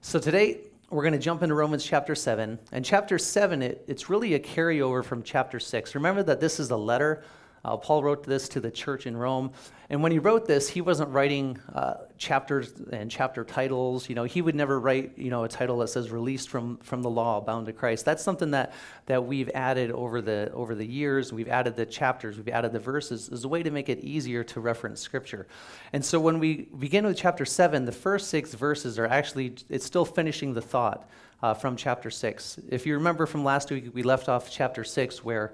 So 0.00 0.18
today, 0.18 0.60
we're 0.92 1.02
going 1.02 1.14
to 1.14 1.18
jump 1.18 1.42
into 1.42 1.54
Romans 1.54 1.84
chapter 1.84 2.14
7. 2.14 2.58
And 2.70 2.84
chapter 2.84 3.18
7, 3.18 3.62
it, 3.62 3.82
it's 3.88 4.10
really 4.10 4.34
a 4.34 4.38
carryover 4.38 5.02
from 5.02 5.22
chapter 5.22 5.58
6. 5.58 5.94
Remember 5.94 6.22
that 6.22 6.38
this 6.38 6.60
is 6.60 6.70
a 6.70 6.76
letter 6.76 7.24
uh, 7.64 7.76
Paul 7.76 8.02
wrote 8.02 8.24
this 8.24 8.48
to 8.50 8.60
the 8.60 8.70
church 8.70 9.06
in 9.06 9.16
Rome. 9.16 9.52
And 9.88 10.02
when 10.02 10.10
he 10.10 10.18
wrote 10.18 10.46
this, 10.46 10.68
he 10.68 10.80
wasn't 10.80 11.10
writing 11.10 11.60
uh, 11.72 11.94
chapters 12.18 12.72
and 12.92 13.10
chapter 13.10 13.44
titles. 13.44 14.08
You 14.08 14.14
know, 14.14 14.24
he 14.24 14.42
would 14.42 14.54
never 14.54 14.80
write, 14.80 15.16
you 15.16 15.30
know, 15.30 15.44
a 15.44 15.48
title 15.48 15.78
that 15.78 15.88
says 15.88 16.10
released 16.10 16.48
from, 16.48 16.78
from 16.78 17.02
the 17.02 17.10
law, 17.10 17.40
bound 17.40 17.66
to 17.66 17.72
Christ. 17.72 18.04
That's 18.04 18.22
something 18.24 18.52
that, 18.52 18.72
that 19.06 19.24
we've 19.24 19.50
added 19.54 19.92
over 19.92 20.20
the, 20.20 20.50
over 20.52 20.74
the 20.74 20.86
years. 20.86 21.32
We've 21.32 21.48
added 21.48 21.76
the 21.76 21.86
chapters, 21.86 22.36
we've 22.36 22.48
added 22.48 22.72
the 22.72 22.80
verses 22.80 23.28
as 23.28 23.44
a 23.44 23.48
way 23.48 23.62
to 23.62 23.70
make 23.70 23.88
it 23.88 24.00
easier 24.00 24.42
to 24.44 24.60
reference 24.60 25.00
Scripture. 25.00 25.46
And 25.92 26.04
so 26.04 26.18
when 26.18 26.38
we 26.38 26.68
begin 26.78 27.06
with 27.06 27.16
chapter 27.16 27.44
7, 27.44 27.84
the 27.84 27.92
first 27.92 28.28
six 28.28 28.54
verses 28.54 28.98
are 28.98 29.06
actually, 29.06 29.56
it's 29.68 29.84
still 29.84 30.04
finishing 30.04 30.54
the 30.54 30.62
thought 30.62 31.08
uh, 31.42 31.54
from 31.54 31.76
chapter 31.76 32.10
6. 32.10 32.58
If 32.70 32.86
you 32.86 32.94
remember 32.94 33.26
from 33.26 33.44
last 33.44 33.70
week, 33.70 33.90
we 33.94 34.02
left 34.02 34.28
off 34.28 34.50
chapter 34.50 34.84
6 34.84 35.22
where 35.22 35.52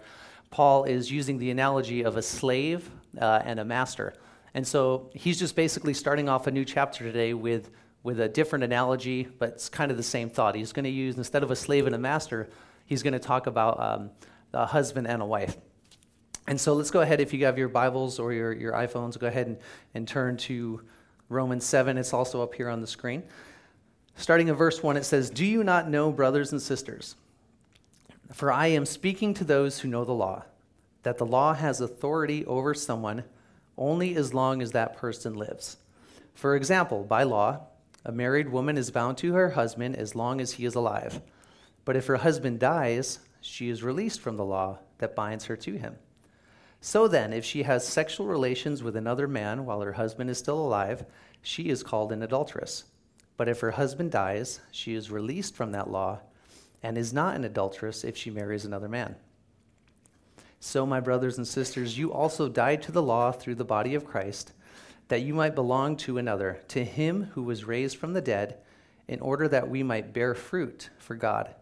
Paul 0.51 0.85
is 0.85 1.11
using 1.11 1.39
the 1.39 1.51
analogy 1.51 2.03
of 2.03 2.17
a 2.17 2.23
slave 2.23 2.91
uh, 3.21 3.43
and 3.45 3.61
a 3.61 3.65
master. 3.65 4.15
And 4.55 4.67
so 4.67 5.11
he's 5.15 5.39
just 5.39 5.55
basically 5.55 5.95
starting 5.95 6.29
off 6.29 6.47
a 6.47 6.51
new 6.51 6.65
chapter 6.65 7.05
today 7.05 7.35
with, 7.35 7.71
with 8.03 8.21
a 8.21 8.29
different 8.29 8.65
analogy, 8.65 9.29
but 9.39 9.51
it's 9.51 9.69
kind 9.69 9.91
of 9.91 9.97
the 9.97 10.03
same 10.03 10.31
thought. 10.31 10.55
He's 10.55 10.73
going 10.73 10.85
to 10.85 10.91
use, 10.91 11.17
instead 11.17 11.43
of 11.43 11.51
a 11.51 11.57
slave 11.57 11.87
and 11.87 11.95
a 11.95 11.99
master, 11.99 12.49
he's 12.87 13.03
going 13.03 13.13
to 13.13 13.19
talk 13.19 13.47
about 13.47 13.79
um, 13.81 14.11
a 14.53 14.67
husband 14.67 15.07
and 15.07 15.23
a 15.23 15.27
wife. 15.27 15.57
And 16.47 16.59
so 16.59 16.73
let's 16.73 16.91
go 16.91 17.03
ahead, 17.03 17.21
if 17.21 17.35
you 17.35 17.45
have 17.45 17.59
your 17.59 17.69
Bibles 17.69 18.19
or 18.19 18.33
your, 18.33 18.53
your 18.53 18.73
iPhones, 18.73 19.19
go 19.19 19.27
ahead 19.27 19.49
and, 19.49 19.59
and 19.95 20.09
turn 20.09 20.39
to 20.39 20.81
Romans 21.29 21.65
7. 21.67 21.99
It's 21.99 22.15
also 22.15 22.43
up 22.43 22.55
here 22.55 22.71
on 22.71 22.81
the 22.81 22.87
screen. 22.87 23.23
Starting 24.17 24.49
in 24.49 24.55
verse 24.55 24.83
1, 24.83 24.97
it 24.97 25.05
says, 25.05 25.29
Do 25.29 25.45
you 25.45 25.63
not 25.63 25.91
know, 25.91 26.11
brothers 26.11 26.53
and 26.53 26.61
sisters? 26.61 27.17
For 28.33 28.53
I 28.53 28.67
am 28.69 28.85
speaking 28.85 29.33
to 29.35 29.45
those 29.45 29.81
who 29.81 29.89
know 29.89 30.05
the 30.05 30.13
law, 30.13 30.45
that 31.03 31.19
the 31.19 31.27
law 31.27 31.55
has 31.55 31.81
authority 31.81 32.45
over 32.45 32.75
someone 32.75 33.25
only 33.79 34.17
as 34.17 34.35
long 34.35 34.61
as 34.61 34.73
that 34.73 34.97
person 34.97 35.35
lives. 35.35 35.79
For 36.35 36.55
example, 36.55 37.05
by 37.05 37.23
law, 37.23 37.61
a 38.05 38.13
married 38.13 38.51
woman 38.51 38.77
is 38.77 38.91
bound 38.91 39.17
to 39.19 39.33
her 39.33 39.51
husband 39.51 39.97
as 39.97 40.15
long 40.15 40.41
as 40.41 40.53
he 40.53 40.65
is 40.65 40.75
alive. 40.75 41.23
But 41.85 41.97
if 41.97 42.07
her 42.07 42.17
husband 42.17 42.61
dies, 42.61 43.21
she 43.41 43.71
is 43.71 43.83
released 43.83 44.21
from 44.21 44.37
the 44.37 44.45
law 44.45 44.79
that 44.99 45.17
binds 45.17 45.47
her 45.47 45.57
to 45.57 45.73
him. 45.73 45.97
So 46.81 47.09
then, 47.09 47.33
if 47.33 47.45
she 47.45 47.63
has 47.63 47.87
sexual 47.87 48.27
relations 48.27 48.83
with 48.83 48.95
another 48.95 49.27
man 49.27 49.65
while 49.65 49.81
her 49.81 49.95
husband 49.95 50.29
is 50.31 50.39
still 50.39 50.59
alive, 50.59 51.07
she 51.43 51.71
is 51.71 51.83
called 51.83 52.13
an 52.13 52.23
adulteress. 52.23 52.85
But 53.37 53.49
if 53.49 53.61
her 53.61 53.73
husband 53.73 54.11
dies, 54.11 54.61
she 54.71 54.95
is 54.95 55.11
released 55.11 55.55
from 55.55 55.73
that 55.73 55.91
law 55.91 56.21
and 56.83 56.97
is 56.97 57.13
not 57.13 57.37
an 57.37 57.45
adulteress 57.45 58.05
if 58.05 58.17
she 58.17 58.31
marries 58.31 58.65
another 58.65 58.89
man. 58.89 59.17
So, 60.61 60.85
my 60.85 61.01
brothers 61.01 61.39
and 61.39 61.47
sisters, 61.47 61.99
you 61.99 62.13
also 62.13 62.49
died 62.49 62.83
to 62.83 62.93
the 62.93 63.03
law 63.03 63.31
through 63.31 63.55
the 63.57 63.65
body 63.65 63.95
of 63.95 64.05
Christ, 64.05 64.53
that 65.07 65.23
you 65.23 65.33
might 65.33 65.55
belong 65.55 65.97
to 65.99 66.19
another, 66.19 66.61
to 66.69 66.85
him 66.85 67.31
who 67.35 67.43
was 67.43 67.65
raised 67.65 67.97
from 67.97 68.13
the 68.13 68.21
dead, 68.21 68.59
in 69.07 69.21
order 69.21 69.49
that 69.49 69.71
we 69.71 69.83
might 69.83 70.13
bear 70.13 70.35
fruit 70.35 70.91
for 70.99 71.15
God. 71.15 71.55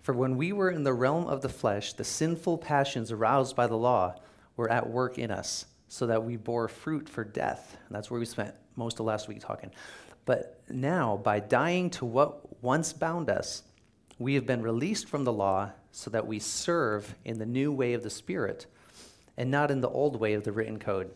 For 0.00 0.14
when 0.14 0.36
we 0.36 0.52
were 0.52 0.70
in 0.70 0.84
the 0.84 0.94
realm 0.94 1.26
of 1.26 1.42
the 1.42 1.48
flesh, 1.48 1.92
the 1.92 2.04
sinful 2.04 2.58
passions 2.58 3.12
aroused 3.12 3.56
by 3.56 3.66
the 3.66 3.76
law 3.76 4.14
were 4.56 4.70
at 4.70 4.88
work 4.88 5.18
in 5.18 5.30
us, 5.30 5.66
so 5.88 6.06
that 6.06 6.24
we 6.24 6.36
bore 6.36 6.68
fruit 6.68 7.08
for 7.08 7.24
death. 7.24 7.76
And 7.86 7.94
that's 7.94 8.10
where 8.10 8.20
we 8.20 8.26
spent 8.26 8.54
most 8.76 9.00
of 9.00 9.06
last 9.06 9.28
week 9.28 9.40
talking. 9.40 9.70
But 10.24 10.60
now, 10.70 11.16
by 11.16 11.40
dying 11.40 11.90
to 11.90 12.04
what 12.04 12.62
once 12.62 12.92
bound 12.92 13.28
us, 13.28 13.64
we 14.18 14.34
have 14.34 14.46
been 14.46 14.62
released 14.62 15.08
from 15.08 15.24
the 15.24 15.32
law 15.32 15.70
so 15.92 16.10
that 16.10 16.26
we 16.26 16.38
serve 16.38 17.14
in 17.24 17.38
the 17.38 17.46
new 17.46 17.72
way 17.72 17.94
of 17.94 18.02
the 18.02 18.10
Spirit 18.10 18.66
and 19.36 19.50
not 19.50 19.70
in 19.70 19.80
the 19.80 19.88
old 19.88 20.18
way 20.18 20.34
of 20.34 20.44
the 20.44 20.52
written 20.52 20.78
code. 20.78 21.10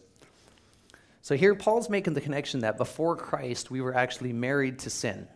So 1.20 1.36
here, 1.36 1.54
Paul's 1.54 1.90
making 1.90 2.14
the 2.14 2.20
connection 2.20 2.60
that 2.60 2.76
before 2.76 3.16
Christ, 3.16 3.70
we 3.70 3.80
were 3.80 3.94
actually 3.94 4.32
married 4.32 4.80
to 4.80 4.90
sin. 4.90 5.28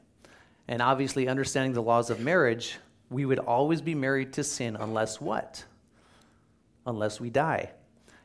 And 0.68 0.82
obviously, 0.82 1.28
understanding 1.28 1.74
the 1.74 1.82
laws 1.82 2.10
of 2.10 2.20
marriage, 2.20 2.76
we 3.08 3.24
would 3.24 3.38
always 3.38 3.80
be 3.80 3.94
married 3.94 4.32
to 4.34 4.44
sin 4.44 4.76
unless 4.76 5.20
what? 5.20 5.64
Unless 6.86 7.20
we 7.20 7.30
die. 7.30 7.70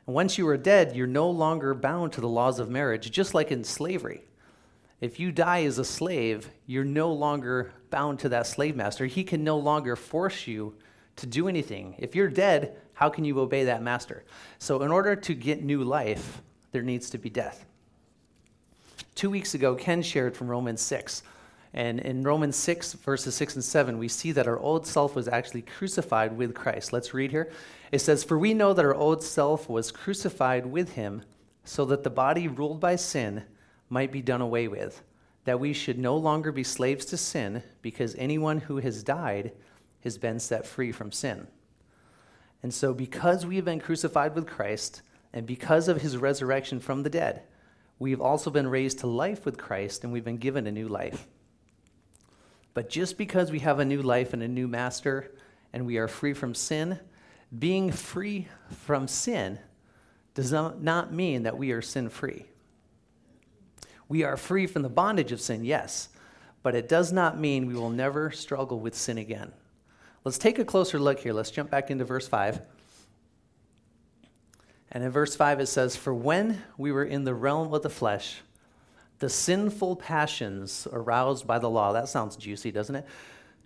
And 0.07 0.15
once 0.15 0.37
you 0.37 0.47
are 0.47 0.57
dead, 0.57 0.95
you're 0.95 1.05
no 1.07 1.29
longer 1.29 1.75
bound 1.75 2.13
to 2.13 2.21
the 2.21 2.27
laws 2.27 2.59
of 2.59 2.69
marriage, 2.69 3.11
just 3.11 3.33
like 3.33 3.51
in 3.51 3.63
slavery. 3.63 4.23
If 5.01 5.19
you 5.19 5.31
die 5.31 5.63
as 5.63 5.79
a 5.79 5.83
slave, 5.83 6.49
you're 6.67 6.85
no 6.85 7.11
longer 7.11 7.73
bound 7.89 8.19
to 8.19 8.29
that 8.29 8.45
slave 8.45 8.75
master. 8.75 9.07
He 9.07 9.23
can 9.23 9.43
no 9.43 9.57
longer 9.57 9.95
force 9.95 10.45
you 10.45 10.75
to 11.15 11.25
do 11.25 11.47
anything. 11.47 11.95
If 11.97 12.15
you're 12.15 12.29
dead, 12.29 12.77
how 12.93 13.09
can 13.09 13.25
you 13.25 13.39
obey 13.39 13.65
that 13.65 13.81
master? 13.81 14.23
So, 14.59 14.83
in 14.83 14.91
order 14.91 15.15
to 15.15 15.33
get 15.33 15.63
new 15.63 15.83
life, 15.83 16.43
there 16.71 16.83
needs 16.83 17.09
to 17.09 17.17
be 17.17 17.31
death. 17.31 17.65
Two 19.15 19.31
weeks 19.31 19.55
ago, 19.55 19.73
Ken 19.73 20.03
shared 20.03 20.37
from 20.37 20.47
Romans 20.47 20.81
6. 20.81 21.23
And 21.73 21.99
in 21.99 22.23
Romans 22.23 22.55
6, 22.57 22.93
verses 22.93 23.33
6 23.35 23.55
and 23.55 23.63
7, 23.63 23.97
we 23.97 24.07
see 24.07 24.31
that 24.33 24.47
our 24.47 24.59
old 24.59 24.85
self 24.85 25.15
was 25.15 25.27
actually 25.27 25.61
crucified 25.63 26.37
with 26.37 26.53
Christ. 26.53 26.93
Let's 26.93 27.13
read 27.13 27.31
here. 27.31 27.51
It 27.91 27.99
says, 27.99 28.23
For 28.23 28.37
we 28.37 28.53
know 28.53 28.73
that 28.73 28.85
our 28.85 28.93
old 28.93 29.23
self 29.23 29.69
was 29.69 29.91
crucified 29.91 30.65
with 30.65 30.93
him, 30.93 31.23
so 31.63 31.85
that 31.85 32.03
the 32.03 32.09
body 32.09 32.47
ruled 32.47 32.79
by 32.79 32.97
sin 32.97 33.45
might 33.91 34.11
be 34.11 34.21
done 34.21 34.41
away 34.41 34.67
with, 34.67 35.03
that 35.43 35.59
we 35.59 35.73
should 35.73 35.99
no 35.99 36.15
longer 36.15 36.51
be 36.51 36.63
slaves 36.63 37.05
to 37.05 37.17
sin, 37.17 37.61
because 37.81 38.15
anyone 38.17 38.59
who 38.59 38.77
has 38.77 39.03
died 39.03 39.51
has 40.03 40.17
been 40.17 40.39
set 40.39 40.65
free 40.65 40.91
from 40.91 41.11
sin. 41.11 41.45
And 42.63 42.73
so, 42.73 42.93
because 42.93 43.45
we 43.45 43.57
have 43.57 43.65
been 43.65 43.79
crucified 43.79 44.33
with 44.33 44.47
Christ, 44.47 45.01
and 45.33 45.45
because 45.45 45.87
of 45.87 46.01
his 46.01 46.15
resurrection 46.15 46.79
from 46.79 47.03
the 47.03 47.09
dead, 47.09 47.43
we've 47.99 48.21
also 48.21 48.49
been 48.49 48.67
raised 48.67 48.99
to 48.99 49.07
life 49.07 49.45
with 49.45 49.57
Christ, 49.57 50.03
and 50.03 50.13
we've 50.13 50.23
been 50.23 50.37
given 50.37 50.67
a 50.67 50.71
new 50.71 50.87
life. 50.87 51.27
But 52.73 52.89
just 52.89 53.17
because 53.17 53.51
we 53.51 53.59
have 53.59 53.79
a 53.79 53.85
new 53.85 54.01
life 54.01 54.31
and 54.31 54.41
a 54.41 54.47
new 54.47 54.67
master, 54.67 55.35
and 55.73 55.85
we 55.85 55.97
are 55.97 56.07
free 56.07 56.33
from 56.33 56.55
sin, 56.55 56.97
being 57.57 57.91
free 57.91 58.47
from 58.69 59.09
sin 59.09 59.59
does 60.33 60.53
not 60.53 61.11
mean 61.11 61.43
that 61.43 61.57
we 61.57 61.71
are 61.71 61.81
sin 61.81 62.07
free. 62.07 62.45
We 64.11 64.25
are 64.25 64.35
free 64.35 64.67
from 64.67 64.81
the 64.81 64.89
bondage 64.89 65.31
of 65.31 65.39
sin, 65.39 65.63
yes, 65.63 66.09
but 66.63 66.75
it 66.75 66.89
does 66.89 67.13
not 67.13 67.39
mean 67.39 67.65
we 67.65 67.75
will 67.75 67.89
never 67.89 68.29
struggle 68.29 68.77
with 68.77 68.93
sin 68.93 69.17
again. 69.17 69.53
Let's 70.25 70.37
take 70.37 70.59
a 70.59 70.65
closer 70.65 70.99
look 70.99 71.21
here. 71.21 71.31
Let's 71.31 71.49
jump 71.49 71.71
back 71.71 71.89
into 71.89 72.03
verse 72.03 72.27
5. 72.27 72.59
And 74.91 75.05
in 75.05 75.11
verse 75.11 75.37
5, 75.37 75.61
it 75.61 75.67
says, 75.67 75.95
For 75.95 76.13
when 76.13 76.61
we 76.77 76.91
were 76.91 77.05
in 77.05 77.23
the 77.23 77.33
realm 77.33 77.73
of 77.73 77.83
the 77.83 77.89
flesh, 77.89 78.41
the 79.19 79.29
sinful 79.29 79.95
passions 79.95 80.89
aroused 80.91 81.47
by 81.47 81.57
the 81.57 81.69
law, 81.69 81.93
that 81.93 82.09
sounds 82.09 82.35
juicy, 82.35 82.69
doesn't 82.69 82.95
it? 82.95 83.05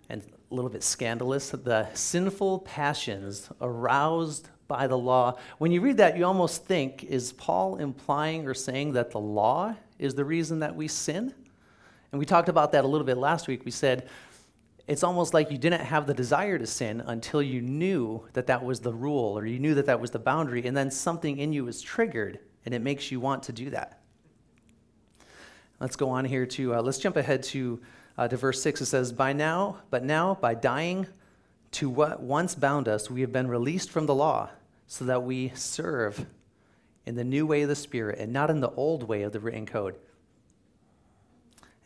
And 0.08 0.22
a 0.22 0.54
little 0.54 0.70
bit 0.70 0.84
scandalous. 0.84 1.50
The 1.50 1.92
sinful 1.94 2.60
passions 2.60 3.48
aroused 3.60 4.48
by 4.68 4.86
the 4.86 4.96
law. 4.96 5.38
When 5.58 5.72
you 5.72 5.80
read 5.80 5.96
that, 5.96 6.16
you 6.16 6.24
almost 6.24 6.66
think, 6.66 7.02
is 7.02 7.32
Paul 7.32 7.78
implying 7.78 8.46
or 8.46 8.54
saying 8.54 8.92
that 8.92 9.10
the 9.10 9.18
law 9.18 9.74
is 9.98 10.14
the 10.14 10.24
reason 10.24 10.60
that 10.60 10.74
we 10.74 10.88
sin? 10.88 11.34
And 12.12 12.18
we 12.18 12.26
talked 12.26 12.48
about 12.48 12.72
that 12.72 12.84
a 12.84 12.88
little 12.88 13.06
bit 13.06 13.18
last 13.18 13.48
week. 13.48 13.64
We 13.64 13.70
said, 13.70 14.08
it's 14.86 15.02
almost 15.02 15.34
like 15.34 15.50
you 15.50 15.58
didn't 15.58 15.80
have 15.80 16.06
the 16.06 16.14
desire 16.14 16.58
to 16.58 16.66
sin 16.66 17.02
until 17.06 17.42
you 17.42 17.60
knew 17.60 18.24
that 18.34 18.46
that 18.46 18.64
was 18.64 18.80
the 18.80 18.92
rule 18.92 19.36
or 19.36 19.44
you 19.44 19.58
knew 19.58 19.74
that 19.74 19.86
that 19.86 20.00
was 20.00 20.12
the 20.12 20.18
boundary, 20.18 20.64
and 20.66 20.76
then 20.76 20.90
something 20.90 21.38
in 21.38 21.52
you 21.52 21.66
is 21.66 21.82
triggered 21.82 22.38
and 22.64 22.74
it 22.74 22.82
makes 22.82 23.10
you 23.10 23.20
want 23.20 23.42
to 23.44 23.52
do 23.52 23.70
that. 23.70 24.00
Let's 25.80 25.96
go 25.96 26.10
on 26.10 26.24
here 26.24 26.46
to, 26.46 26.76
uh, 26.76 26.82
let's 26.82 26.98
jump 26.98 27.16
ahead 27.16 27.42
to, 27.44 27.80
uh, 28.16 28.28
to 28.28 28.36
verse 28.36 28.62
6. 28.62 28.80
It 28.80 28.86
says, 28.86 29.12
By 29.12 29.32
now, 29.32 29.78
but 29.90 30.04
now, 30.04 30.36
by 30.40 30.54
dying 30.54 31.06
to 31.72 31.90
what 31.90 32.20
once 32.20 32.54
bound 32.54 32.88
us, 32.88 33.10
we 33.10 33.20
have 33.20 33.32
been 33.32 33.48
released 33.48 33.90
from 33.90 34.06
the 34.06 34.14
law 34.14 34.50
so 34.86 35.04
that 35.04 35.22
we 35.22 35.52
serve 35.54 36.26
in 37.06 37.14
the 37.14 37.24
new 37.24 37.46
way 37.46 37.62
of 37.62 37.68
the 37.68 37.76
Spirit 37.76 38.18
and 38.18 38.32
not 38.32 38.50
in 38.50 38.60
the 38.60 38.70
old 38.70 39.04
way 39.04 39.22
of 39.22 39.32
the 39.32 39.40
written 39.40 39.64
code. 39.64 39.94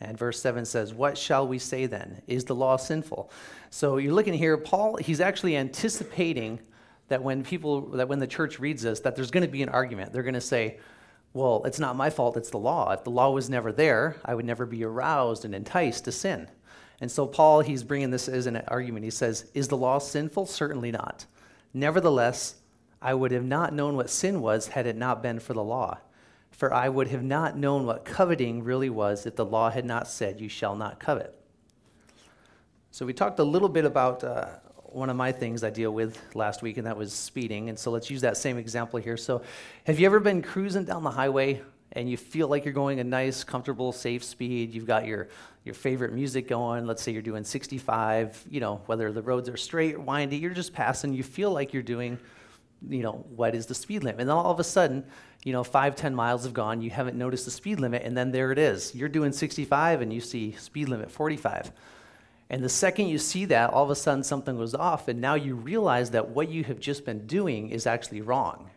And 0.01 0.17
verse 0.17 0.41
7 0.41 0.65
says, 0.65 0.93
What 0.93 1.17
shall 1.17 1.47
we 1.47 1.59
say 1.59 1.85
then? 1.85 2.23
Is 2.27 2.45
the 2.45 2.55
law 2.55 2.75
sinful? 2.75 3.31
So 3.69 3.97
you're 3.97 4.13
looking 4.13 4.33
here, 4.33 4.57
Paul, 4.57 4.97
he's 4.97 5.21
actually 5.21 5.55
anticipating 5.55 6.59
that 7.07 7.21
when 7.21 7.43
people, 7.43 7.81
that 7.91 8.07
when 8.07 8.19
the 8.19 8.27
church 8.27 8.59
reads 8.59 8.81
this, 8.81 9.01
that 9.01 9.15
there's 9.15 9.31
going 9.31 9.45
to 9.45 9.51
be 9.51 9.61
an 9.61 9.69
argument. 9.69 10.11
They're 10.11 10.23
going 10.23 10.33
to 10.33 10.41
say, 10.41 10.79
Well, 11.33 11.61
it's 11.65 11.79
not 11.79 11.95
my 11.95 12.09
fault, 12.09 12.35
it's 12.35 12.49
the 12.49 12.57
law. 12.57 12.91
If 12.91 13.03
the 13.03 13.11
law 13.11 13.29
was 13.29 13.49
never 13.49 13.71
there, 13.71 14.15
I 14.25 14.33
would 14.33 14.45
never 14.45 14.65
be 14.65 14.83
aroused 14.83 15.45
and 15.45 15.53
enticed 15.53 16.05
to 16.05 16.11
sin. 16.11 16.47
And 16.99 17.11
so 17.11 17.27
Paul, 17.27 17.61
he's 17.61 17.83
bringing 17.83 18.11
this 18.11 18.27
as 18.27 18.47
an 18.47 18.57
argument. 18.67 19.03
He 19.03 19.11
says, 19.11 19.51
Is 19.53 19.67
the 19.67 19.77
law 19.77 19.99
sinful? 19.99 20.47
Certainly 20.47 20.91
not. 20.91 21.25
Nevertheless, 21.73 22.55
I 23.01 23.13
would 23.13 23.31
have 23.31 23.45
not 23.45 23.73
known 23.73 23.95
what 23.95 24.09
sin 24.09 24.41
was 24.41 24.67
had 24.67 24.85
it 24.85 24.95
not 24.95 25.23
been 25.23 25.39
for 25.39 25.53
the 25.53 25.63
law. 25.63 25.97
For 26.51 26.73
I 26.73 26.89
would 26.89 27.07
have 27.07 27.23
not 27.23 27.57
known 27.57 27.85
what 27.85 28.05
coveting 28.05 28.63
really 28.63 28.89
was 28.89 29.25
if 29.25 29.35
the 29.35 29.45
law 29.45 29.71
had 29.71 29.85
not 29.85 30.07
said, 30.07 30.39
You 30.39 30.49
shall 30.49 30.75
not 30.75 30.99
covet. 30.99 31.35
So, 32.91 33.05
we 33.05 33.13
talked 33.13 33.39
a 33.39 33.43
little 33.43 33.69
bit 33.69 33.85
about 33.85 34.23
uh, 34.23 34.47
one 34.83 35.09
of 35.09 35.15
my 35.15 35.31
things 35.31 35.63
I 35.63 35.69
deal 35.69 35.91
with 35.91 36.19
last 36.35 36.61
week, 36.61 36.77
and 36.77 36.85
that 36.85 36.97
was 36.97 37.13
speeding. 37.13 37.69
And 37.69 37.79
so, 37.79 37.89
let's 37.89 38.09
use 38.09 38.21
that 38.21 38.37
same 38.37 38.57
example 38.57 38.99
here. 38.99 39.17
So, 39.17 39.41
have 39.85 39.99
you 39.99 40.05
ever 40.05 40.19
been 40.19 40.41
cruising 40.41 40.83
down 40.83 41.03
the 41.03 41.09
highway 41.09 41.61
and 41.93 42.09
you 42.09 42.17
feel 42.17 42.47
like 42.47 42.65
you're 42.65 42.73
going 42.73 42.99
a 42.99 43.03
nice, 43.03 43.43
comfortable, 43.43 43.91
safe 43.91 44.23
speed? 44.23 44.73
You've 44.73 44.85
got 44.85 45.05
your, 45.07 45.29
your 45.63 45.73
favorite 45.73 46.13
music 46.13 46.47
going. 46.47 46.85
Let's 46.85 47.01
say 47.01 47.11
you're 47.11 47.21
doing 47.21 47.43
65, 47.43 48.43
you 48.51 48.59
know, 48.59 48.81
whether 48.85 49.11
the 49.11 49.21
roads 49.21 49.49
are 49.49 49.57
straight 49.57 49.95
or 49.95 49.99
windy, 50.01 50.37
you're 50.37 50.51
just 50.51 50.73
passing. 50.73 51.13
You 51.13 51.23
feel 51.23 51.51
like 51.51 51.73
you're 51.73 51.81
doing, 51.81 52.19
you 52.89 53.03
know, 53.03 53.25
what 53.35 53.55
is 53.55 53.65
the 53.65 53.75
speed 53.75 54.03
limit? 54.03 54.21
And 54.21 54.29
then 54.29 54.35
all 54.35 54.51
of 54.51 54.59
a 54.59 54.63
sudden, 54.63 55.05
you 55.43 55.53
know, 55.53 55.63
five, 55.63 55.95
10 55.95 56.15
miles 56.15 56.43
have 56.43 56.53
gone, 56.53 56.81
you 56.81 56.89
haven't 56.89 57.17
noticed 57.17 57.45
the 57.45 57.51
speed 57.51 57.79
limit, 57.79 58.03
and 58.03 58.15
then 58.17 58.31
there 58.31 58.51
it 58.51 58.57
is. 58.57 58.93
You're 58.95 59.09
doing 59.09 59.31
65 59.31 60.01
and 60.01 60.11
you 60.11 60.21
see 60.21 60.53
speed 60.53 60.89
limit 60.89 61.11
45. 61.11 61.71
And 62.49 62.63
the 62.63 62.69
second 62.69 63.07
you 63.07 63.17
see 63.17 63.45
that, 63.45 63.69
all 63.71 63.83
of 63.83 63.89
a 63.89 63.95
sudden 63.95 64.23
something 64.23 64.57
goes 64.57 64.75
off, 64.75 65.07
and 65.07 65.21
now 65.21 65.35
you 65.35 65.55
realize 65.55 66.11
that 66.11 66.29
what 66.29 66.49
you 66.49 66.63
have 66.65 66.79
just 66.79 67.05
been 67.05 67.25
doing 67.25 67.69
is 67.69 67.87
actually 67.87 68.21
wrong. 68.21 68.69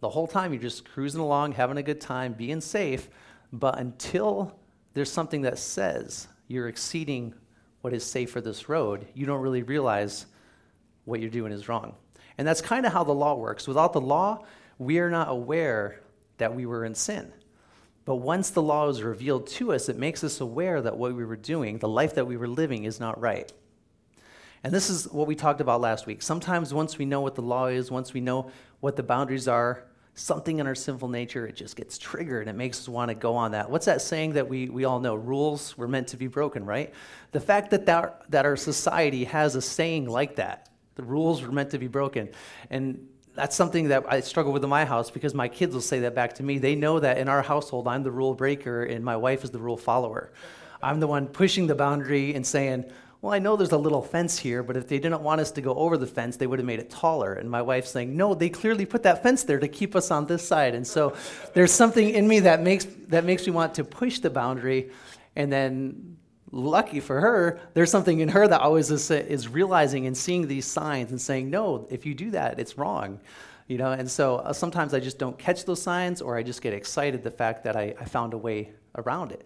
The 0.00 0.08
whole 0.08 0.26
time 0.26 0.52
you're 0.52 0.62
just 0.62 0.88
cruising 0.88 1.20
along, 1.20 1.52
having 1.52 1.76
a 1.76 1.82
good 1.82 2.00
time, 2.00 2.32
being 2.32 2.60
safe, 2.60 3.10
but 3.52 3.78
until 3.78 4.58
there's 4.94 5.12
something 5.12 5.42
that 5.42 5.58
says 5.58 6.28
you're 6.46 6.68
exceeding 6.68 7.34
what 7.82 7.92
is 7.92 8.04
safe 8.04 8.30
for 8.30 8.40
this 8.40 8.68
road, 8.68 9.06
you 9.14 9.26
don't 9.26 9.42
really 9.42 9.62
realize 9.62 10.26
what 11.04 11.20
you're 11.20 11.30
doing 11.30 11.52
is 11.52 11.68
wrong. 11.68 11.94
And 12.38 12.46
that's 12.46 12.60
kind 12.60 12.86
of 12.86 12.92
how 12.92 13.04
the 13.04 13.12
law 13.12 13.34
works. 13.34 13.66
Without 13.66 13.92
the 13.92 14.00
law, 14.00 14.44
we 14.78 15.00
are 15.00 15.10
not 15.10 15.28
aware 15.28 16.00
that 16.38 16.54
we 16.54 16.64
were 16.64 16.84
in 16.84 16.94
sin. 16.94 17.32
But 18.04 18.16
once 18.16 18.50
the 18.50 18.62
law 18.62 18.88
is 18.88 19.02
revealed 19.02 19.48
to 19.48 19.72
us, 19.72 19.88
it 19.88 19.98
makes 19.98 20.24
us 20.24 20.40
aware 20.40 20.80
that 20.80 20.96
what 20.96 21.14
we 21.14 21.24
were 21.24 21.36
doing, 21.36 21.78
the 21.78 21.88
life 21.88 22.14
that 22.14 22.26
we 22.26 22.36
were 22.38 22.48
living, 22.48 22.84
is 22.84 23.00
not 23.00 23.20
right. 23.20 23.52
And 24.64 24.72
this 24.72 24.88
is 24.88 25.06
what 25.08 25.26
we 25.26 25.34
talked 25.34 25.60
about 25.60 25.80
last 25.80 26.06
week. 26.06 26.22
Sometimes, 26.22 26.72
once 26.72 26.96
we 26.96 27.04
know 27.04 27.20
what 27.20 27.34
the 27.34 27.42
law 27.42 27.66
is, 27.66 27.90
once 27.90 28.14
we 28.14 28.20
know 28.20 28.50
what 28.80 28.96
the 28.96 29.02
boundaries 29.02 29.46
are, 29.46 29.84
something 30.14 30.58
in 30.58 30.66
our 30.66 30.74
sinful 30.74 31.08
nature, 31.08 31.46
it 31.46 31.54
just 31.54 31.76
gets 31.76 31.96
triggered 31.96 32.48
and 32.48 32.50
it 32.50 32.58
makes 32.58 32.80
us 32.80 32.88
want 32.88 33.08
to 33.08 33.14
go 33.14 33.36
on 33.36 33.52
that. 33.52 33.70
What's 33.70 33.86
that 33.86 34.02
saying 34.02 34.32
that 34.32 34.48
we, 34.48 34.68
we 34.68 34.84
all 34.84 35.00
know? 35.00 35.14
Rules 35.14 35.76
were 35.78 35.86
meant 35.86 36.08
to 36.08 36.16
be 36.16 36.26
broken, 36.26 36.64
right? 36.64 36.92
The 37.32 37.40
fact 37.40 37.70
that, 37.70 37.86
that, 37.86 38.30
that 38.30 38.44
our 38.44 38.56
society 38.56 39.24
has 39.24 39.54
a 39.54 39.62
saying 39.62 40.08
like 40.08 40.36
that, 40.36 40.67
the 40.98 41.04
rules 41.04 41.40
were 41.42 41.52
meant 41.52 41.70
to 41.70 41.78
be 41.78 41.86
broken. 41.86 42.28
And 42.70 43.06
that's 43.34 43.54
something 43.54 43.88
that 43.88 44.04
I 44.08 44.18
struggle 44.18 44.52
with 44.52 44.64
in 44.64 44.68
my 44.68 44.84
house 44.84 45.12
because 45.12 45.32
my 45.32 45.46
kids 45.46 45.72
will 45.72 45.80
say 45.80 46.00
that 46.00 46.12
back 46.12 46.34
to 46.34 46.42
me. 46.42 46.58
They 46.58 46.74
know 46.74 46.98
that 46.98 47.18
in 47.18 47.28
our 47.28 47.40
household, 47.40 47.86
I'm 47.86 48.02
the 48.02 48.10
rule 48.10 48.34
breaker 48.34 48.82
and 48.82 49.04
my 49.04 49.16
wife 49.16 49.44
is 49.44 49.52
the 49.52 49.60
rule 49.60 49.76
follower. 49.76 50.32
I'm 50.82 50.98
the 50.98 51.06
one 51.06 51.28
pushing 51.28 51.68
the 51.68 51.76
boundary 51.76 52.34
and 52.34 52.44
saying, 52.44 52.84
well, 53.22 53.32
I 53.32 53.38
know 53.38 53.54
there's 53.54 53.70
a 53.70 53.78
little 53.78 54.02
fence 54.02 54.40
here, 54.40 54.64
but 54.64 54.76
if 54.76 54.88
they 54.88 54.98
didn't 54.98 55.22
want 55.22 55.40
us 55.40 55.52
to 55.52 55.60
go 55.60 55.72
over 55.74 55.96
the 55.96 56.06
fence, 56.08 56.36
they 56.36 56.48
would 56.48 56.58
have 56.58 56.66
made 56.66 56.80
it 56.80 56.90
taller. 56.90 57.34
And 57.34 57.48
my 57.48 57.62
wife's 57.62 57.92
saying, 57.92 58.16
no, 58.16 58.34
they 58.34 58.48
clearly 58.48 58.84
put 58.84 59.04
that 59.04 59.22
fence 59.22 59.44
there 59.44 59.60
to 59.60 59.68
keep 59.68 59.94
us 59.94 60.10
on 60.10 60.26
this 60.26 60.46
side. 60.46 60.74
And 60.74 60.84
so 60.84 61.14
there's 61.54 61.72
something 61.72 62.10
in 62.10 62.26
me 62.26 62.40
that 62.40 62.60
makes, 62.60 62.88
that 63.06 63.24
makes 63.24 63.46
me 63.46 63.52
want 63.52 63.74
to 63.74 63.84
push 63.84 64.18
the 64.18 64.30
boundary 64.30 64.90
and 65.36 65.52
then 65.52 66.17
lucky 66.50 67.00
for 67.00 67.20
her, 67.20 67.60
there's 67.74 67.90
something 67.90 68.20
in 68.20 68.28
her 68.28 68.46
that 68.46 68.60
always 68.60 68.90
is, 68.90 69.10
is 69.10 69.48
realizing 69.48 70.06
and 70.06 70.16
seeing 70.16 70.48
these 70.48 70.66
signs 70.66 71.10
and 71.10 71.20
saying, 71.20 71.50
no, 71.50 71.86
if 71.90 72.06
you 72.06 72.14
do 72.14 72.30
that, 72.32 72.58
it's 72.58 72.78
wrong. 72.78 73.20
You 73.66 73.76
know, 73.76 73.92
and 73.92 74.10
so 74.10 74.36
uh, 74.36 74.52
sometimes 74.52 74.94
I 74.94 75.00
just 75.00 75.18
don't 75.18 75.38
catch 75.38 75.64
those 75.66 75.82
signs 75.82 76.22
or 76.22 76.36
I 76.36 76.42
just 76.42 76.62
get 76.62 76.72
excited 76.72 77.22
the 77.22 77.30
fact 77.30 77.64
that 77.64 77.76
I, 77.76 77.94
I 78.00 78.06
found 78.06 78.32
a 78.32 78.38
way 78.38 78.72
around 78.96 79.32
it. 79.32 79.44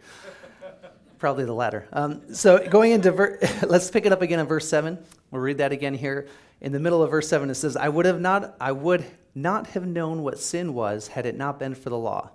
Probably 1.18 1.44
the 1.44 1.52
latter. 1.52 1.88
Um, 1.92 2.32
so 2.32 2.58
going 2.68 2.92
into, 2.92 3.10
ver- 3.10 3.38
let's 3.66 3.90
pick 3.90 4.06
it 4.06 4.12
up 4.12 4.22
again 4.22 4.38
in 4.38 4.46
verse 4.46 4.68
7. 4.68 4.96
We'll 5.30 5.42
read 5.42 5.58
that 5.58 5.72
again 5.72 5.94
here. 5.94 6.28
In 6.60 6.70
the 6.70 6.78
middle 6.78 7.02
of 7.02 7.10
verse 7.10 7.28
7, 7.28 7.50
it 7.50 7.56
says, 7.56 7.76
I 7.76 7.88
would 7.88 8.06
have 8.06 8.20
not, 8.20 8.54
I 8.60 8.70
would 8.70 9.04
not 9.34 9.66
have 9.68 9.86
known 9.86 10.22
what 10.22 10.38
sin 10.38 10.74
was 10.74 11.08
had 11.08 11.26
it 11.26 11.36
not 11.36 11.58
been 11.58 11.74
for 11.74 11.90
the 11.90 11.98
law. 11.98 12.30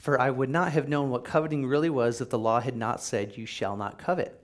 For 0.00 0.18
I 0.18 0.30
would 0.30 0.48
not 0.48 0.72
have 0.72 0.88
known 0.88 1.10
what 1.10 1.24
coveting 1.24 1.66
really 1.66 1.90
was 1.90 2.22
if 2.22 2.30
the 2.30 2.38
law 2.38 2.58
had 2.58 2.74
not 2.74 3.02
said, 3.02 3.36
You 3.36 3.44
shall 3.44 3.76
not 3.76 3.98
covet. 3.98 4.42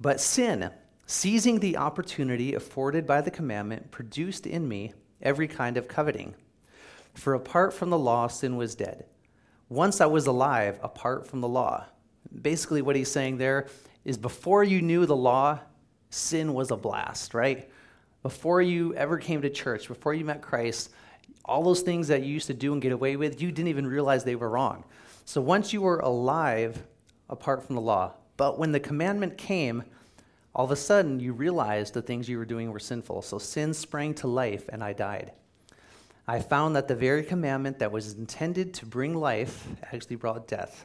But 0.00 0.18
sin, 0.18 0.70
seizing 1.04 1.60
the 1.60 1.76
opportunity 1.76 2.54
afforded 2.54 3.06
by 3.06 3.20
the 3.20 3.30
commandment, 3.30 3.90
produced 3.90 4.46
in 4.46 4.66
me 4.66 4.94
every 5.20 5.46
kind 5.46 5.76
of 5.76 5.88
coveting. 5.88 6.34
For 7.12 7.34
apart 7.34 7.74
from 7.74 7.90
the 7.90 7.98
law, 7.98 8.28
sin 8.28 8.56
was 8.56 8.74
dead. 8.74 9.04
Once 9.68 10.00
I 10.00 10.06
was 10.06 10.26
alive 10.26 10.80
apart 10.82 11.26
from 11.26 11.42
the 11.42 11.48
law. 11.48 11.84
Basically, 12.40 12.80
what 12.80 12.96
he's 12.96 13.10
saying 13.10 13.36
there 13.36 13.66
is 14.06 14.16
before 14.16 14.64
you 14.64 14.80
knew 14.80 15.04
the 15.04 15.14
law, 15.14 15.58
sin 16.08 16.54
was 16.54 16.70
a 16.70 16.76
blast, 16.76 17.34
right? 17.34 17.68
Before 18.22 18.62
you 18.62 18.94
ever 18.94 19.18
came 19.18 19.42
to 19.42 19.50
church, 19.50 19.86
before 19.86 20.14
you 20.14 20.24
met 20.24 20.40
Christ, 20.40 20.92
all 21.44 21.62
those 21.62 21.80
things 21.80 22.08
that 22.08 22.22
you 22.22 22.32
used 22.32 22.46
to 22.48 22.54
do 22.54 22.72
and 22.72 22.82
get 22.82 22.92
away 22.92 23.16
with, 23.16 23.40
you 23.40 23.50
didn't 23.50 23.68
even 23.68 23.86
realize 23.86 24.24
they 24.24 24.36
were 24.36 24.50
wrong. 24.50 24.84
So 25.24 25.40
once 25.40 25.72
you 25.72 25.82
were 25.82 26.00
alive 26.00 26.82
apart 27.28 27.66
from 27.66 27.74
the 27.74 27.80
law, 27.80 28.12
but 28.36 28.58
when 28.58 28.72
the 28.72 28.80
commandment 28.80 29.38
came, 29.38 29.84
all 30.54 30.64
of 30.64 30.70
a 30.70 30.76
sudden 30.76 31.20
you 31.20 31.32
realized 31.32 31.94
the 31.94 32.02
things 32.02 32.28
you 32.28 32.38
were 32.38 32.44
doing 32.44 32.72
were 32.72 32.78
sinful. 32.78 33.22
So 33.22 33.38
sin 33.38 33.74
sprang 33.74 34.14
to 34.14 34.26
life 34.26 34.68
and 34.68 34.82
I 34.82 34.92
died. 34.92 35.32
I 36.26 36.40
found 36.40 36.76
that 36.76 36.88
the 36.88 36.94
very 36.94 37.22
commandment 37.22 37.78
that 37.78 37.92
was 37.92 38.14
intended 38.14 38.74
to 38.74 38.86
bring 38.86 39.14
life 39.14 39.66
actually 39.92 40.16
brought 40.16 40.48
death. 40.48 40.84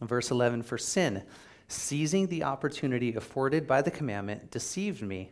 Verse 0.00 0.30
11, 0.30 0.62
for 0.62 0.78
sin, 0.78 1.22
seizing 1.68 2.26
the 2.26 2.44
opportunity 2.44 3.14
afforded 3.14 3.66
by 3.66 3.82
the 3.82 3.90
commandment, 3.90 4.50
deceived 4.50 5.02
me, 5.02 5.30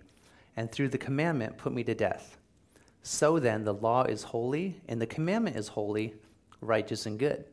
and 0.56 0.70
through 0.70 0.88
the 0.88 0.98
commandment 0.98 1.56
put 1.58 1.72
me 1.72 1.84
to 1.84 1.94
death. 1.94 2.37
So 3.02 3.38
then, 3.38 3.64
the 3.64 3.74
law 3.74 4.04
is 4.04 4.22
holy, 4.22 4.80
and 4.88 5.00
the 5.00 5.06
commandment 5.06 5.56
is 5.56 5.68
holy, 5.68 6.14
righteous, 6.60 7.06
and 7.06 7.18
good. 7.18 7.44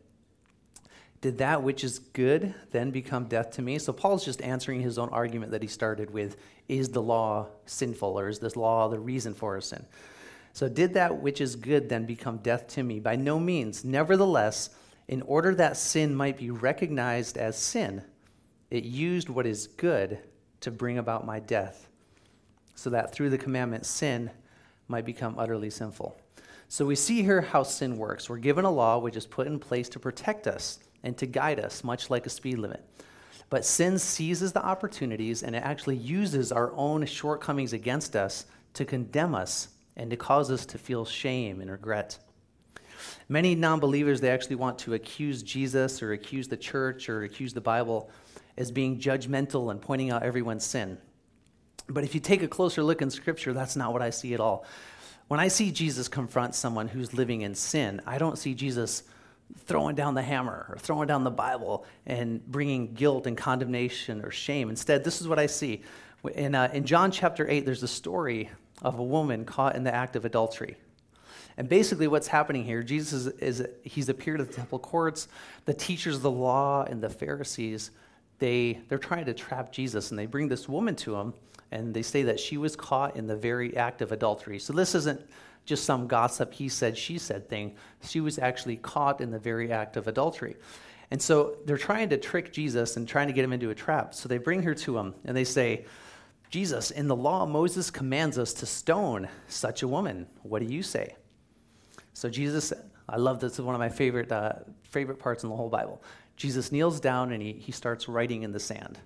Did 1.22 1.40
that 1.40 1.64
which 1.64 1.84
is 1.84 2.00
good 2.00 2.54
then 2.72 2.92
become 2.92 3.26
death 3.26 3.52
to 3.52 3.62
me? 3.62 3.80
So 3.80 3.92
Paul's 3.92 4.24
just 4.24 4.42
answering 4.44 4.82
his 4.82 5.00
own 5.00 5.10
argument 5.10 5.52
that 5.54 5.62
he 5.64 5.68
started 5.68 6.12
with 6.12 6.38
Is 6.68 6.90
the 6.90 7.02
law 7.02 7.48
sinful, 7.66 8.20
or 8.20 8.28
is 8.30 8.40
this 8.40 8.56
law 8.56 8.88
the 8.90 9.00
reason 9.00 9.34
for 9.34 9.58
a 9.58 9.62
sin? 9.62 9.86
So, 10.54 10.70
did 10.70 10.94
that 10.94 11.22
which 11.22 11.42
is 11.42 11.56
good 11.56 11.90
then 11.90 12.06
become 12.06 12.38
death 12.38 12.68
to 12.70 12.84
me? 12.84 13.00
By 13.00 13.16
no 13.16 13.40
means. 13.40 13.84
Nevertheless, 13.84 14.70
in 15.08 15.22
order 15.24 15.54
that 15.56 15.78
sin 15.78 16.16
might 16.16 16.38
be 16.38 16.50
recognized 16.50 17.38
as 17.38 17.58
sin, 17.58 18.04
it 18.70 18.84
used 18.84 19.28
what 19.28 19.46
is 19.46 19.68
good 19.68 20.20
to 20.62 20.72
bring 20.72 20.98
about 20.98 21.26
my 21.26 21.40
death, 21.40 21.88
so 22.76 22.90
that 22.92 23.12
through 23.12 23.32
the 23.32 23.38
commandment, 23.38 23.86
sin 23.86 24.32
might 24.88 25.06
become 25.06 25.38
utterly 25.38 25.70
sinful. 25.70 26.18
So 26.68 26.86
we 26.86 26.96
see 26.96 27.22
here 27.22 27.42
how 27.42 27.64
sin 27.64 27.98
works. 27.98 28.30
We're 28.30 28.38
given 28.38 28.66
a 28.66 28.72
law 28.72 28.98
which 28.98 29.16
is 29.16 29.26
put 29.26 29.48
in 29.48 29.60
place 29.60 29.90
to 29.90 30.00
protect 30.00 30.48
us 30.48 30.80
and 31.04 31.18
to 31.18 31.26
guide 31.26 31.60
us, 31.60 31.84
much 31.84 32.10
like 32.10 32.26
a 32.26 32.30
speed 32.30 32.58
limit. 32.58 32.84
But 33.50 33.66
sin 33.66 34.00
seizes 34.00 34.54
the 34.54 34.66
opportunities 34.66 35.44
and 35.44 35.56
it 35.56 35.64
actually 35.64 35.98
uses 35.98 36.52
our 36.52 36.74
own 36.74 37.06
shortcomings 37.06 37.74
against 37.74 38.16
us 38.16 38.46
to 38.74 38.86
condemn 38.86 39.36
us 39.36 39.70
and 39.96 40.10
to 40.10 40.18
cause 40.18 40.52
us 40.52 40.66
to 40.68 40.78
feel 40.78 41.06
shame 41.06 41.62
and 41.62 41.70
regret. 41.70 42.18
Many 43.30 43.56
non 43.56 43.80
believers, 43.80 44.20
they 44.22 44.32
actually 44.32 44.56
want 44.56 44.80
to 44.80 44.94
accuse 44.94 45.44
Jesus 45.44 46.02
or 46.02 46.14
accuse 46.14 46.48
the 46.48 46.58
church 46.58 47.10
or 47.10 47.24
accuse 47.24 47.54
the 47.54 47.62
Bible 47.62 48.10
as 48.58 48.72
being 48.72 49.00
judgmental 49.00 49.72
and 49.72 49.82
pointing 49.82 50.12
out 50.12 50.24
everyone's 50.24 50.66
sin. 50.66 50.98
But 51.88 52.04
if 52.04 52.16
you 52.16 52.22
take 52.22 52.42
a 52.42 52.48
closer 52.48 52.84
look 52.84 53.02
in 53.02 53.10
Scripture, 53.10 53.54
that's 53.54 53.76
not 53.76 53.94
what 53.94 54.02
I 54.02 54.10
see 54.10 54.34
at 54.34 54.40
all. 54.40 54.66
When 55.28 55.40
I 55.40 55.48
see 55.48 55.72
Jesus 55.72 56.08
confront 56.08 56.56
someone 56.56 56.88
who's 56.88 57.14
living 57.14 57.42
in 57.42 57.56
sin, 57.56 58.02
I 58.06 58.18
don't 58.18 58.38
see 58.38 58.54
Jesus 58.54 59.04
throwing 59.60 59.96
down 59.96 60.14
the 60.14 60.22
hammer 60.22 60.66
or 60.70 60.78
throwing 60.78 61.08
down 61.08 61.24
the 61.24 61.32
Bible 61.32 61.86
and 62.06 62.46
bringing 62.46 62.94
guilt 62.94 63.28
and 63.28 63.38
condemnation 63.38 64.24
or 64.24 64.32
shame. 64.32 64.70
Instead, 64.70 65.04
this 65.04 65.22
is 65.22 65.28
what 65.28 65.40
I 65.40 65.46
see. 65.46 65.82
In, 66.34 66.56
uh, 66.56 66.70
in 66.74 66.86
John 66.86 67.12
chapter 67.12 67.48
8, 67.50 67.66
there's 67.66 67.84
a 67.84 67.88
story 67.88 68.50
of 68.82 69.00
a 69.00 69.04
woman 69.04 69.46
caught 69.46 69.76
in 69.76 69.84
the 69.84 69.94
act 69.94 70.16
of 70.16 70.26
adultery. 70.26 70.78
And 71.58 71.70
basically, 71.70 72.08
what's 72.08 72.28
happening 72.28 72.66
here, 72.66 72.84
Jesus 72.84 73.28
is, 73.28 73.60
is 73.62 73.68
he's 73.84 74.10
appeared 74.10 74.42
at 74.42 74.48
the 74.48 74.54
temple 74.54 74.80
courts. 74.80 75.28
The 75.66 75.74
teachers 75.74 76.18
of 76.18 76.22
the 76.22 76.32
law 76.32 76.84
and 76.84 77.02
the 77.02 77.10
Pharisees, 77.10 77.92
they, 78.40 78.82
they're 78.90 78.98
trying 78.98 79.26
to 79.26 79.34
trap 79.34 79.72
Jesus, 79.72 80.10
and 80.10 80.20
they 80.20 80.26
bring 80.26 80.50
this 80.50 80.68
woman 80.68 80.96
to 80.98 81.16
him, 81.16 81.34
and 81.76 81.94
they 81.94 82.02
say 82.02 82.24
that 82.24 82.40
she 82.40 82.58
was 82.58 82.76
caught 82.76 83.16
in 83.18 83.28
the 83.28 83.36
very 83.36 83.76
act 83.76 84.02
of 84.02 84.12
adultery. 84.12 84.60
So 84.60 84.72
this 84.72 84.96
isn't 84.96 85.22
just 85.66 85.84
some 85.84 86.08
gossip, 86.08 86.54
he 86.54 86.70
said, 86.70 86.98
she 86.98 87.18
said 87.18 87.50
thing. 87.50 87.76
She 88.04 88.22
was 88.22 88.40
actually 88.40 88.78
caught 88.78 89.20
in 89.20 89.32
the 89.32 89.40
very 89.40 89.72
act 89.72 89.98
of 89.98 90.08
adultery. 90.08 90.56
And 91.12 91.22
so 91.22 91.58
they're 91.66 91.78
trying 91.78 92.10
to 92.10 92.18
trick 92.18 92.54
Jesus 92.54 92.98
and 92.98 93.08
trying 93.08 93.28
to 93.28 93.34
get 93.34 93.44
him 93.44 93.52
into 93.52 93.72
a 93.72 93.76
trap. 93.76 94.14
So 94.14 94.30
they 94.30 94.38
bring 94.38 94.64
her 94.64 94.74
to 94.76 94.98
him, 94.98 95.16
and 95.26 95.36
they 95.36 95.44
say, 95.44 95.86
Jesus, 96.50 96.92
in 96.92 97.08
the 97.08 97.16
law, 97.16 97.46
Moses 97.46 97.92
commands 97.92 98.38
us 98.38 98.54
to 98.54 98.66
stone 98.66 99.28
such 99.48 99.84
a 99.84 99.88
woman. 99.88 100.28
What 100.44 100.62
do 100.66 100.74
you 100.74 100.84
say? 100.84 101.16
So 102.14 102.30
Jesus, 102.30 102.72
I 103.10 103.18
love 103.18 103.40
this, 103.40 103.54
is 103.54 103.62
one 103.62 103.76
of 103.76 103.80
my 103.80 103.90
favorite, 103.90 104.32
uh, 104.32 104.54
favorite 104.84 105.20
parts 105.20 105.44
in 105.44 105.50
the 105.50 105.56
whole 105.56 105.70
Bible. 105.70 106.02
Jesus 106.38 106.72
kneels 106.72 107.00
down 107.00 107.32
and 107.32 107.42
he, 107.42 107.54
he 107.54 107.72
starts 107.72 108.08
writing 108.08 108.44
in 108.44 108.52
the 108.52 108.60
sand. 108.60 109.00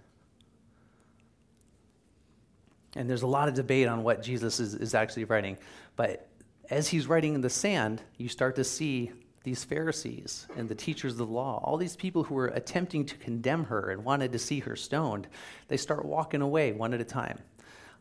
And 3.00 3.10
there's 3.10 3.24
a 3.24 3.28
lot 3.28 3.48
of 3.48 3.56
debate 3.56 3.88
on 3.88 4.04
what 4.04 4.22
Jesus 4.22 4.60
is, 4.60 4.76
is 4.76 4.94
actually 4.94 5.24
writing. 5.24 5.58
But 5.96 6.28
as 6.70 6.90
he's 6.90 7.08
writing 7.08 7.34
in 7.34 7.42
the 7.42 7.50
sand, 7.50 8.04
you 8.18 8.28
start 8.30 8.56
to 8.58 8.64
see 8.64 9.12
these 9.44 9.64
Pharisees 9.64 10.46
and 10.56 10.68
the 10.68 10.76
teachers 10.76 11.14
of 11.14 11.18
the 11.18 11.26
law, 11.26 11.62
all 11.64 11.78
these 11.78 11.96
people 11.96 12.24
who 12.24 12.36
were 12.36 12.48
attempting 12.48 13.06
to 13.06 13.16
condemn 13.16 13.64
her 13.64 13.90
and 13.90 14.04
wanted 14.04 14.34
to 14.34 14.40
see 14.40 14.60
her 14.60 14.76
stoned, 14.76 15.28
they 15.70 15.78
start 15.78 16.06
walking 16.06 16.42
away 16.42 16.74
one 16.74 16.94
at 16.94 17.02
a 17.02 17.06
time 17.06 17.40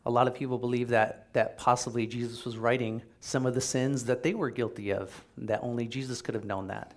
a 0.05 0.09
lot 0.09 0.27
of 0.27 0.33
people 0.33 0.57
believe 0.57 0.89
that, 0.89 1.27
that 1.33 1.57
possibly 1.57 2.07
Jesus 2.07 2.45
was 2.45 2.57
writing 2.57 3.01
some 3.19 3.45
of 3.45 3.53
the 3.53 3.61
sins 3.61 4.05
that 4.05 4.23
they 4.23 4.33
were 4.33 4.49
guilty 4.49 4.91
of, 4.91 5.23
that 5.37 5.59
only 5.61 5.87
Jesus 5.87 6.21
could 6.21 6.35
have 6.35 6.45
known 6.45 6.67
that. 6.67 6.93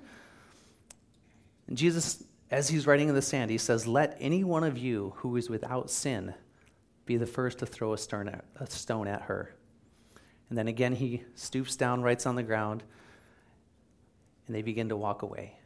And 1.66 1.76
Jesus, 1.76 2.22
as 2.50 2.68
he's 2.68 2.86
writing 2.86 3.08
in 3.08 3.14
the 3.14 3.22
sand, 3.22 3.50
he 3.50 3.58
says, 3.58 3.86
Let 3.86 4.16
any 4.20 4.44
one 4.44 4.64
of 4.64 4.78
you 4.78 5.14
who 5.16 5.36
is 5.36 5.50
without 5.50 5.90
sin 5.90 6.34
be 7.04 7.16
the 7.16 7.26
first 7.26 7.58
to 7.58 7.66
throw 7.66 7.92
a 7.92 7.98
stone 7.98 8.28
at, 8.28 8.44
a 8.56 8.66
stone 8.66 9.08
at 9.08 9.22
her. 9.22 9.54
And 10.48 10.58
then 10.58 10.68
again, 10.68 10.94
he 10.94 11.22
stoops 11.34 11.76
down, 11.76 12.02
writes 12.02 12.26
on 12.26 12.36
the 12.36 12.42
ground, 12.42 12.82
and 14.46 14.54
they 14.54 14.62
begin 14.62 14.88
to 14.90 14.96
walk 14.96 15.22
away 15.22 15.56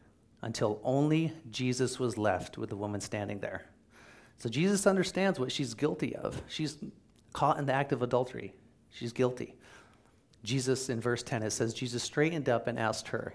until 0.43 0.81
only 0.85 1.33
Jesus 1.51 1.99
was 1.99 2.17
left 2.17 2.57
with 2.57 2.71
the 2.71 2.77
woman 2.77 3.01
standing 3.01 3.41
there. 3.41 3.67
So 4.39 4.49
Jesus 4.49 4.87
understands 4.87 5.41
what 5.41 5.51
she's 5.51 5.75
guilty 5.75 6.15
of. 6.15 6.41
She's 6.47 6.79
caught 7.33 7.59
in 7.59 7.67
the 7.67 7.73
act 7.73 7.93
of 7.93 8.03
adultery. 8.03 8.55
She's 8.91 9.13
guilty. 9.13 9.55
Jesus, 10.45 10.89
in 10.89 11.01
verse 11.01 11.23
10, 11.23 11.43
it 11.43 11.51
says, 11.51 11.75
Jesus 11.75 12.03
straightened 12.03 12.49
up 12.49 12.67
and 12.67 12.79
asked 12.79 13.09
her, 13.09 13.35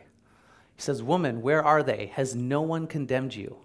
He 0.76 0.82
says, 0.82 1.04
Woman, 1.04 1.42
where 1.42 1.64
are 1.64 1.84
they? 1.84 2.08
Has 2.14 2.36
no 2.36 2.62
one 2.62 2.88
condemned 2.88 3.36
you? 3.36 3.58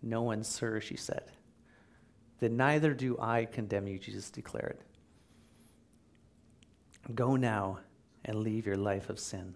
No 0.00 0.22
one, 0.22 0.44
sir, 0.44 0.80
she 0.80 0.96
said. 0.96 1.24
Then 2.40 2.56
neither 2.56 2.94
do 2.94 3.16
I 3.20 3.44
condemn 3.44 3.86
you, 3.86 3.98
Jesus 3.98 4.30
declared. 4.30 4.78
Go 7.14 7.36
now 7.36 7.78
and 8.24 8.38
leave 8.38 8.66
your 8.66 8.76
life 8.76 9.10
of 9.10 9.18
sin. 9.18 9.54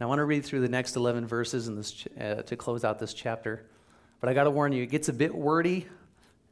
Now, 0.00 0.06
I 0.06 0.08
want 0.08 0.20
to 0.20 0.24
read 0.24 0.44
through 0.44 0.60
the 0.60 0.68
next 0.68 0.96
11 0.96 1.26
verses 1.26 1.68
in 1.68 1.76
this 1.76 1.92
ch- 1.92 2.08
uh, 2.18 2.36
to 2.42 2.56
close 2.56 2.84
out 2.84 2.98
this 2.98 3.12
chapter. 3.12 3.66
But 4.20 4.30
I 4.30 4.34
got 4.34 4.44
to 4.44 4.50
warn 4.50 4.72
you, 4.72 4.82
it 4.82 4.90
gets 4.90 5.10
a 5.10 5.12
bit 5.12 5.34
wordy. 5.34 5.86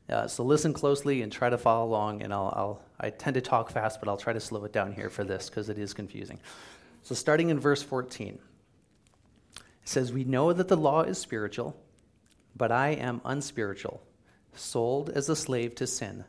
Uh, 0.08 0.26
so 0.26 0.42
listen 0.42 0.72
closely 0.72 1.22
and 1.22 1.32
try 1.32 1.48
to 1.48 1.56
follow 1.56 1.86
along. 1.86 2.22
And 2.22 2.32
I'll, 2.32 2.52
I'll, 2.54 2.82
I 3.00 3.10
tend 3.10 3.34
to 3.34 3.40
talk 3.40 3.70
fast, 3.70 4.00
but 4.00 4.08
I'll 4.08 4.18
try 4.18 4.34
to 4.34 4.40
slow 4.40 4.64
it 4.64 4.72
down 4.72 4.92
here 4.92 5.08
for 5.08 5.24
this 5.24 5.48
because 5.48 5.70
it 5.70 5.78
is 5.78 5.94
confusing. 5.94 6.38
So 7.02 7.14
starting 7.14 7.48
in 7.48 7.58
verse 7.58 7.82
14, 7.82 8.38
it 9.56 9.62
says, 9.84 10.12
We 10.12 10.24
know 10.24 10.52
that 10.52 10.68
the 10.68 10.76
law 10.76 11.02
is 11.02 11.16
spiritual, 11.16 11.74
but 12.58 12.72
I 12.72 12.90
am 12.90 13.22
unspiritual, 13.24 14.02
sold 14.52 15.10
as 15.10 15.28
a 15.28 15.36
slave 15.36 15.76
to 15.76 15.86
sin. 15.86 16.24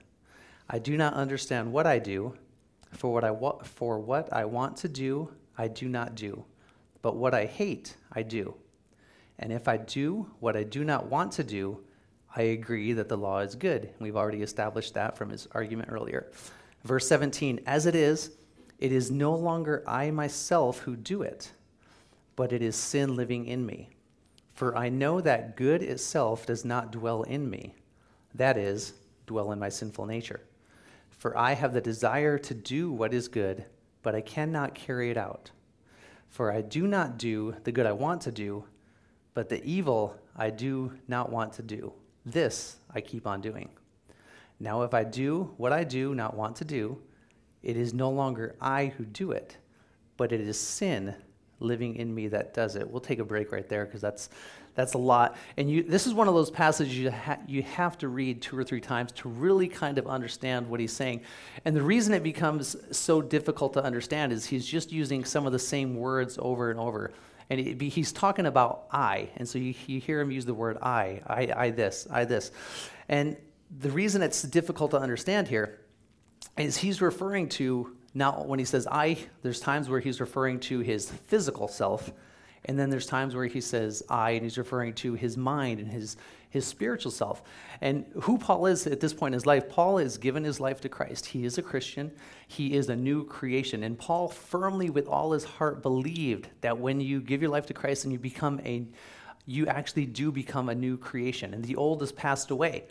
I 0.70 0.78
do 0.78 0.96
not 0.96 1.16
understand 1.16 1.74
what 1.74 1.88
I 1.88 1.98
do, 1.98 2.36
for 2.92 3.12
what 3.12 3.24
I, 3.24 3.32
wa- 3.32 3.64
for 3.64 4.00
what 4.00 4.32
I 4.32 4.46
want 4.46 4.78
to 4.78 4.88
do, 4.88 5.32
I 5.58 5.68
do 5.68 5.90
not 5.90 6.16
do, 6.16 6.46
but 7.02 7.16
what 7.16 7.34
I 7.34 7.46
hate, 7.46 7.96
I 8.14 8.22
do. 8.22 8.54
And 9.40 9.52
if 9.52 9.68
I 9.68 9.78
do 9.78 10.30
what 10.40 10.56
I 10.56 10.64
do 10.64 10.84
not 10.84 11.08
want 11.08 11.34
to 11.34 11.44
do, 11.44 11.80
I 12.36 12.44
agree 12.44 12.94
that 12.94 13.10
the 13.10 13.18
law 13.18 13.40
is 13.40 13.56
good. 13.56 13.90
We've 14.00 14.16
already 14.16 14.44
established 14.44 14.94
that 14.94 15.18
from 15.18 15.30
his 15.30 15.48
argument 15.52 15.90
earlier. 15.92 16.32
Verse 16.84 17.08
17 17.08 17.62
As 17.66 17.86
it 17.86 17.96
is, 17.96 18.32
it 18.78 18.92
is 18.92 19.10
no 19.10 19.36
longer 19.36 19.84
I 19.88 20.12
myself 20.12 20.80
who 20.80 20.96
do 20.96 21.22
it, 21.24 21.52
but 22.36 22.54
it 22.54 22.62
is 22.62 22.76
sin 22.76 23.16
living 23.16 23.46
in 23.46 23.66
me. 23.66 23.90
For 24.60 24.76
I 24.76 24.90
know 24.90 25.22
that 25.22 25.56
good 25.56 25.82
itself 25.82 26.46
does 26.46 26.66
not 26.66 26.92
dwell 26.92 27.24
in 27.24 27.50
me, 27.50 27.76
that 28.36 28.58
is, 28.58 28.92
dwell 29.26 29.54
in 29.54 29.60
my 29.60 29.70
sinful 29.70 30.06
nature. 30.06 30.42
For 31.12 31.38
I 31.38 31.54
have 31.54 31.72
the 31.72 31.80
desire 31.80 32.38
to 32.40 32.54
do 32.54 32.92
what 32.92 33.14
is 33.14 33.30
good, 33.30 33.64
but 34.04 34.16
I 34.16 34.20
cannot 34.20 34.76
carry 34.76 35.12
it 35.12 35.16
out. 35.16 35.50
For 36.28 36.52
I 36.52 36.60
do 36.60 36.88
not 36.88 37.18
do 37.18 37.56
the 37.64 37.72
good 37.72 37.86
I 37.86 37.94
want 37.94 38.20
to 38.24 38.34
do, 38.34 38.66
but 39.34 39.48
the 39.48 39.64
evil 39.64 40.20
I 40.36 40.50
do 40.50 40.92
not 41.08 41.32
want 41.32 41.54
to 41.54 41.64
do. 41.64 41.94
This 42.26 42.80
I 42.94 43.00
keep 43.00 43.26
on 43.26 43.40
doing. 43.40 43.70
Now, 44.60 44.82
if 44.82 44.94
I 44.94 45.06
do 45.06 45.54
what 45.56 45.72
I 45.72 45.86
do 45.86 46.14
not 46.14 46.36
want 46.36 46.58
to 46.58 46.66
do, 46.66 47.02
it 47.64 47.78
is 47.78 47.94
no 47.94 48.10
longer 48.10 48.58
I 48.60 48.88
who 48.88 49.06
do 49.06 49.32
it, 49.32 49.56
but 50.18 50.34
it 50.34 50.42
is 50.42 50.60
sin 50.60 51.16
living 51.60 51.96
in 51.96 52.14
me 52.14 52.28
that 52.30 52.54
does 52.54 52.76
it. 52.76 52.90
We'll 52.90 53.02
take 53.02 53.20
a 53.20 53.26
break 53.26 53.52
right 53.52 53.68
there 53.68 53.86
because 53.86 54.02
that's 54.02 54.30
that's 54.76 54.94
a 54.94 54.98
lot. 54.98 55.36
And 55.58 55.70
you, 55.70 55.84
this 55.84 56.08
is 56.08 56.14
one 56.14 56.30
of 56.30 56.34
those 56.34 56.50
passages 56.50 56.98
you, 56.98 57.12
ha- 57.12 57.40
you 57.48 57.64
have 57.64 57.98
to 57.98 58.08
read 58.08 58.42
two 58.42 58.58
or 58.58 58.64
three 58.64 58.80
times 58.80 59.12
to 59.14 59.28
really 59.28 59.68
kind 59.68 59.98
of 59.98 60.08
understand 60.08 60.70
what 60.70 60.80
he's 60.80 60.94
saying. 60.94 61.22
And 61.66 61.76
the 61.76 61.82
reason 61.82 62.14
it 62.14 62.24
becomes 62.24 62.78
so 62.92 63.22
difficult 63.22 63.74
to 63.74 63.84
understand 63.84 64.32
is 64.32 64.46
he's 64.46 64.66
just 64.66 64.92
using 64.92 65.26
some 65.26 65.46
of 65.46 65.52
the 65.52 65.60
same 65.60 65.96
words 65.96 66.40
over 66.42 66.72
and 66.72 66.80
over. 66.80 67.12
And 67.50 67.60
he, 67.60 67.90
he's 67.90 68.14
talking 68.14 68.46
about 68.46 68.86
I. 68.92 69.30
And 69.36 69.50
so 69.50 69.60
you, 69.60 69.74
you 69.88 70.00
hear 70.00 70.22
him 70.22 70.32
use 70.32 70.46
the 70.46 70.54
word 70.54 70.78
I, 70.82 71.22
I, 71.28 71.52
I 71.56 71.70
this, 71.72 72.08
I 72.10 72.24
this. 72.24 72.52
And 73.10 73.36
the 73.80 73.90
reason 73.90 74.22
it's 74.22 74.44
difficult 74.44 74.92
to 74.92 75.00
understand 75.00 75.48
here 75.48 75.82
is 76.58 76.78
he's 76.78 77.02
referring 77.02 77.50
to 77.50 77.98
now, 78.14 78.44
when 78.44 78.60
he 78.60 78.66
says 78.66 78.88
I, 78.88 79.18
there's 79.42 79.60
times 79.60 79.90
where 79.90 80.00
he's 80.00 80.20
referring 80.20 80.60
to 80.62 80.80
his 80.80 81.10
physical 81.10 81.68
self, 81.68 82.12
and 82.66 82.78
then 82.78 82.90
there's 82.90 83.06
times 83.06 83.36
where 83.36 83.46
he 83.46 83.62
says 83.62 84.04
I, 84.10 84.32
and 84.32 84.44
he's 84.44 84.58
referring 84.58 84.94
to 84.96 85.14
his 85.14 85.38
mind 85.38 85.80
and 85.80 85.90
his, 85.90 86.18
his 86.50 86.66
spiritual 86.66 87.12
self. 87.12 87.42
And 87.82 88.06
who 88.24 88.38
Paul 88.38 88.66
is 88.66 88.86
at 88.88 89.00
this 89.00 89.14
point 89.14 89.34
in 89.34 89.38
his 89.38 89.46
life, 89.46 89.70
Paul 89.70 89.98
has 89.98 90.18
given 90.18 90.44
his 90.44 90.60
life 90.60 90.82
to 90.82 90.90
Christ. 90.90 91.28
He 91.28 91.46
is 91.46 91.58
a 91.58 91.62
Christian, 91.62 92.12
he 92.48 92.74
is 92.74 92.90
a 92.90 92.96
new 92.96 93.26
creation. 93.26 93.84
And 93.84 93.98
Paul 93.98 94.28
firmly, 94.28 94.90
with 94.90 95.08
all 95.08 95.32
his 95.32 95.44
heart, 95.44 95.82
believed 95.82 96.50
that 96.62 96.78
when 96.78 97.00
you 97.00 97.22
give 97.22 97.42
your 97.42 97.52
life 97.52 97.68
to 97.68 97.74
Christ 97.74 98.04
and 98.04 98.12
you 98.12 98.20
become 98.20 98.60
a 98.66 98.86
you 99.46 99.66
actually 99.66 100.06
do 100.06 100.32
become 100.32 100.70
a 100.70 100.76
new 100.76 100.96
creation, 100.96 101.56
and 101.56 101.66
the 101.66 101.76
old 101.76 102.02
has 102.02 102.12
passed 102.12 102.52
away. 102.52 102.86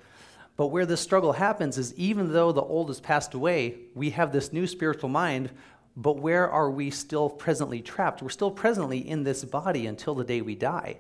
But 0.59 0.67
where 0.67 0.87
this 0.87 1.01
struggle 1.01 1.35
happens 1.35 1.79
is 1.79 1.95
even 1.95 2.33
though 2.33 2.51
the 2.51 2.61
old 2.61 2.89
has 2.89 2.99
passed 2.99 3.33
away, 3.33 3.77
we 3.95 4.11
have 4.11 4.33
this 4.33 4.53
new 4.53 4.67
spiritual 4.67 5.09
mind, 5.09 5.51
but 5.97 6.19
where 6.19 6.51
are 6.51 6.69
we 6.69 6.91
still 6.91 7.31
presently 7.31 7.81
trapped? 7.81 8.23
We're 8.23 8.29
still 8.29 8.51
presently 8.51 8.99
in 8.99 9.23
this 9.23 9.45
body 9.45 9.87
until 9.87 10.17
the 10.17 10.25
day 10.25 10.41
we 10.41 10.57
die. 10.57 10.99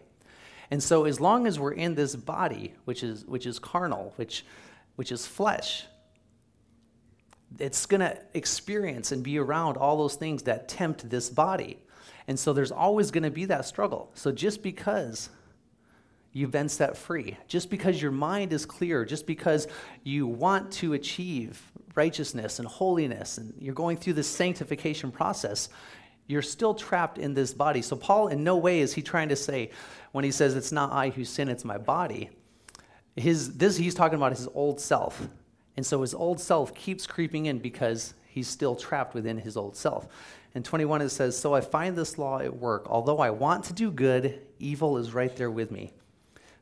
And 0.70 0.80
so 0.80 1.06
as 1.06 1.20
long 1.20 1.48
as 1.48 1.58
we're 1.58 1.72
in 1.72 1.96
this 1.96 2.14
body, 2.14 2.74
which 2.84 3.02
is 3.02 3.24
which 3.24 3.46
is 3.46 3.58
carnal, 3.58 4.12
which 4.14 4.46
which 4.94 5.10
is 5.10 5.26
flesh, 5.26 5.86
it's 7.58 7.84
going 7.84 8.00
to 8.00 8.16
experience 8.34 9.10
and 9.10 9.24
be 9.24 9.38
around 9.38 9.76
all 9.76 9.98
those 9.98 10.14
things 10.14 10.44
that 10.44 10.68
tempt 10.68 11.10
this 11.10 11.30
body. 11.30 11.78
And 12.28 12.38
so 12.38 12.52
there's 12.52 12.70
always 12.70 13.10
going 13.10 13.24
to 13.24 13.30
be 13.30 13.46
that 13.46 13.64
struggle. 13.64 14.12
So 14.14 14.30
just 14.30 14.62
because 14.62 15.30
you've 16.38 16.50
been 16.52 16.68
set 16.68 16.96
free. 16.96 17.36
Just 17.48 17.68
because 17.68 18.00
your 18.00 18.12
mind 18.12 18.52
is 18.52 18.64
clear, 18.64 19.04
just 19.04 19.26
because 19.26 19.66
you 20.04 20.26
want 20.26 20.70
to 20.70 20.92
achieve 20.92 21.60
righteousness 21.96 22.60
and 22.60 22.68
holiness, 22.68 23.38
and 23.38 23.52
you're 23.58 23.74
going 23.74 23.96
through 23.96 24.12
this 24.12 24.28
sanctification 24.28 25.10
process, 25.10 25.68
you're 26.28 26.42
still 26.42 26.74
trapped 26.74 27.18
in 27.18 27.34
this 27.34 27.52
body. 27.52 27.82
So, 27.82 27.96
Paul, 27.96 28.28
in 28.28 28.44
no 28.44 28.56
way 28.56 28.80
is 28.80 28.92
he 28.92 29.02
trying 29.02 29.30
to 29.30 29.36
say, 29.36 29.70
when 30.12 30.24
he 30.24 30.30
says, 30.30 30.54
It's 30.54 30.70
not 30.70 30.92
I 30.92 31.08
who 31.08 31.24
sin, 31.24 31.48
it's 31.48 31.64
my 31.64 31.76
body, 31.76 32.30
his, 33.16 33.56
this, 33.56 33.76
he's 33.76 33.94
talking 33.94 34.16
about 34.16 34.30
his 34.30 34.46
old 34.54 34.80
self. 34.80 35.28
And 35.76 35.84
so 35.84 36.02
his 36.02 36.14
old 36.14 36.40
self 36.40 36.72
keeps 36.72 37.06
creeping 37.06 37.46
in 37.46 37.58
because 37.58 38.14
he's 38.28 38.46
still 38.46 38.76
trapped 38.76 39.14
within 39.14 39.38
his 39.38 39.56
old 39.56 39.76
self. 39.76 40.06
In 40.54 40.62
21, 40.62 41.02
it 41.02 41.08
says, 41.08 41.36
So 41.36 41.54
I 41.54 41.60
find 41.60 41.96
this 41.96 42.16
law 42.16 42.38
at 42.38 42.56
work. 42.56 42.86
Although 42.88 43.18
I 43.18 43.30
want 43.30 43.64
to 43.64 43.72
do 43.72 43.90
good, 43.90 44.40
evil 44.60 44.98
is 44.98 45.12
right 45.12 45.34
there 45.34 45.50
with 45.50 45.72
me. 45.72 45.92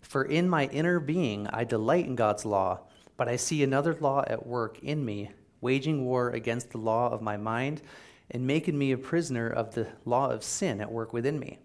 For 0.06 0.24
in 0.24 0.48
my 0.48 0.66
inner 0.66 1.00
being 1.00 1.48
I 1.48 1.64
delight 1.64 2.06
in 2.06 2.14
God's 2.14 2.44
law, 2.44 2.80
but 3.16 3.28
I 3.28 3.36
see 3.36 3.62
another 3.62 3.96
law 4.00 4.24
at 4.26 4.46
work 4.46 4.78
in 4.82 5.04
me, 5.04 5.30
waging 5.60 6.04
war 6.04 6.30
against 6.30 6.70
the 6.70 6.78
law 6.78 7.10
of 7.10 7.22
my 7.22 7.36
mind 7.36 7.82
and 8.30 8.46
making 8.46 8.78
me 8.78 8.92
a 8.92 8.98
prisoner 8.98 9.48
of 9.48 9.74
the 9.74 9.88
law 10.04 10.30
of 10.30 10.44
sin 10.44 10.80
at 10.80 10.90
work 10.90 11.12
within 11.12 11.38
me. 11.38 11.58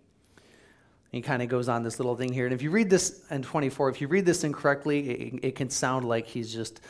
He 1.11 1.21
kind 1.21 1.43
of 1.43 1.49
goes 1.49 1.67
on 1.67 1.83
this 1.83 1.99
little 1.99 2.15
thing 2.15 2.31
here. 2.31 2.45
And 2.45 2.53
if 2.53 2.61
you 2.61 2.71
read 2.71 2.89
this 2.89 3.25
in 3.29 3.41
24, 3.43 3.89
if 3.89 4.01
you 4.01 4.07
read 4.07 4.25
this 4.25 4.43
incorrectly, 4.43 5.09
it, 5.09 5.39
it 5.43 5.55
can 5.55 5.69
sound 5.69 6.07
like 6.07 6.25
he's 6.25 6.53
just 6.53 6.81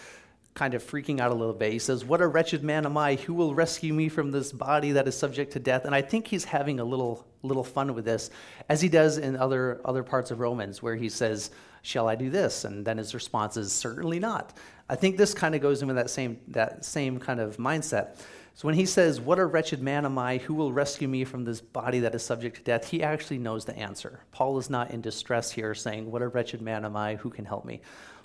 kind 0.53 0.73
of 0.73 0.83
freaking 0.83 1.19
out 1.19 1.31
a 1.31 1.35
little 1.35 1.53
bit. 1.53 1.71
He 1.71 1.79
says, 1.79 2.03
What 2.03 2.21
a 2.21 2.27
wretched 2.27 2.63
man 2.63 2.85
am 2.85 2.97
I? 2.97 3.15
Who 3.15 3.33
will 3.33 3.55
rescue 3.55 3.93
me 3.93 4.09
from 4.09 4.31
this 4.31 4.51
body 4.51 4.91
that 4.91 5.07
is 5.07 5.17
subject 5.17 5.53
to 5.53 5.59
death? 5.59 5.85
And 5.85 5.95
I 5.95 6.01
think 6.01 6.27
he's 6.27 6.43
having 6.43 6.79
a 6.79 6.83
little, 6.83 7.25
little 7.41 7.63
fun 7.63 7.93
with 7.93 8.05
this, 8.05 8.29
as 8.67 8.81
he 8.81 8.89
does 8.89 9.17
in 9.17 9.35
other, 9.35 9.81
other 9.85 10.03
parts 10.03 10.31
of 10.31 10.39
Romans, 10.39 10.81
where 10.81 10.95
he 10.95 11.09
says, 11.09 11.51
Shall 11.83 12.07
I 12.07 12.15
do 12.15 12.29
this? 12.29 12.65
And 12.65 12.85
then 12.85 12.97
his 12.97 13.13
response 13.13 13.57
is, 13.57 13.71
Certainly 13.71 14.19
not. 14.19 14.57
I 14.89 14.95
think 14.95 15.17
this 15.17 15.33
kind 15.33 15.55
of 15.55 15.61
goes 15.61 15.81
into 15.81 15.93
that 15.93 16.09
same, 16.09 16.39
that 16.49 16.83
same 16.83 17.17
kind 17.17 17.39
of 17.39 17.57
mindset. 17.57 18.17
So 18.53 18.67
when 18.67 18.75
he 18.75 18.85
says, 18.85 19.21
What 19.21 19.39
a 19.39 19.45
wretched 19.45 19.81
man 19.81 20.05
am 20.05 20.17
I? 20.17 20.37
Who 20.39 20.53
will 20.53 20.73
rescue 20.73 21.07
me 21.07 21.23
from 21.23 21.45
this 21.45 21.61
body 21.61 21.99
that 21.99 22.13
is 22.13 22.23
subject 22.23 22.57
to 22.57 22.63
death? 22.63 22.89
He 22.89 23.01
actually 23.01 23.37
knows 23.37 23.63
the 23.63 23.77
answer. 23.77 24.19
Paul 24.33 24.57
is 24.57 24.69
not 24.69 24.91
in 24.91 24.99
distress 24.99 25.49
here 25.49 25.73
saying, 25.73 26.11
What 26.11 26.21
a 26.21 26.27
wretched 26.27 26.61
man 26.61 26.83
am 26.83 26.97
I? 26.97 27.15
Who 27.15 27.29
can 27.29 27.45
help 27.45 27.63
me? 27.63 27.81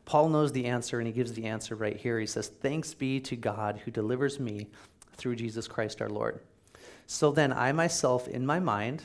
Paul 0.06 0.28
knows 0.30 0.52
the 0.52 0.66
answer, 0.66 0.98
and 0.98 1.06
he 1.06 1.12
gives 1.12 1.32
the 1.34 1.46
answer 1.46 1.74
right 1.74 1.96
here. 1.96 2.18
He 2.18 2.26
says, 2.26 2.46
Thanks 2.48 2.94
be 2.94 3.20
to 3.20 3.36
God 3.36 3.80
who 3.84 3.90
delivers 3.90 4.40
me 4.40 4.68
through 5.16 5.36
Jesus 5.36 5.68
Christ 5.68 6.00
our 6.00 6.08
Lord. 6.08 6.40
So 7.06 7.32
then, 7.32 7.52
I 7.52 7.72
myself, 7.72 8.26
in 8.28 8.46
my 8.46 8.60
mind, 8.60 9.02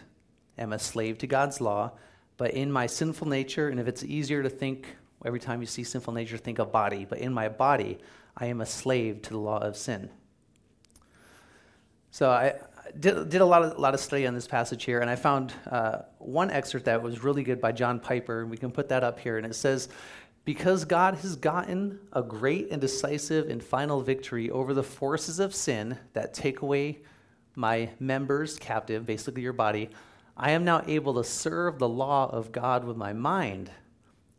am 0.57 0.71
a 0.71 0.79
slave 0.79 1.17
to 1.19 1.27
God's 1.27 1.59
law, 1.59 1.91
but 2.37 2.51
in 2.51 2.71
my 2.71 2.85
sinful 2.85 3.27
nature, 3.27 3.69
and 3.69 3.79
if 3.79 3.87
it's 3.87 4.03
easier 4.03 4.43
to 4.43 4.49
think 4.49 4.87
every 5.25 5.39
time 5.39 5.61
you 5.61 5.67
see 5.67 5.83
sinful 5.83 6.13
nature, 6.13 6.37
think 6.37 6.59
of 6.59 6.71
body, 6.71 7.05
but 7.09 7.17
in 7.17 7.33
my 7.33 7.49
body, 7.49 7.97
I 8.37 8.45
am 8.45 8.61
a 8.61 8.65
slave 8.65 9.23
to 9.23 9.31
the 9.31 9.39
law 9.39 9.59
of 9.59 9.75
sin. 9.75 10.09
So 12.11 12.29
I 12.29 12.55
did, 12.99 13.29
did 13.29 13.41
a 13.41 13.45
lot 13.45 13.63
of, 13.63 13.79
lot 13.79 13.93
of 13.93 13.99
study 13.99 14.27
on 14.27 14.35
this 14.35 14.47
passage 14.47 14.83
here, 14.83 14.99
and 14.99 15.09
I 15.09 15.15
found 15.15 15.53
uh, 15.69 15.99
one 16.19 16.51
excerpt 16.51 16.85
that 16.85 17.01
was 17.01 17.23
really 17.23 17.43
good 17.43 17.59
by 17.59 17.71
John 17.71 17.99
Piper, 17.99 18.41
and 18.41 18.51
we 18.51 18.57
can 18.57 18.71
put 18.71 18.89
that 18.89 19.03
up 19.03 19.19
here. 19.19 19.37
And 19.37 19.45
it 19.45 19.55
says, 19.55 19.89
because 20.43 20.85
God 20.85 21.15
has 21.15 21.35
gotten 21.35 21.99
a 22.13 22.23
great 22.23 22.71
and 22.71 22.81
decisive 22.81 23.49
and 23.49 23.63
final 23.63 24.01
victory 24.01 24.49
over 24.49 24.73
the 24.73 24.83
forces 24.83 25.39
of 25.39 25.53
sin 25.53 25.97
that 26.13 26.33
take 26.33 26.61
away 26.61 26.99
my 27.55 27.89
members 27.99 28.57
captive, 28.57 29.05
basically 29.05 29.43
your 29.43 29.53
body, 29.53 29.89
I 30.35 30.51
am 30.51 30.63
now 30.63 30.83
able 30.87 31.13
to 31.15 31.23
serve 31.23 31.77
the 31.77 31.89
law 31.89 32.29
of 32.29 32.51
God 32.51 32.83
with 32.83 32.97
my 32.97 33.13
mind, 33.13 33.69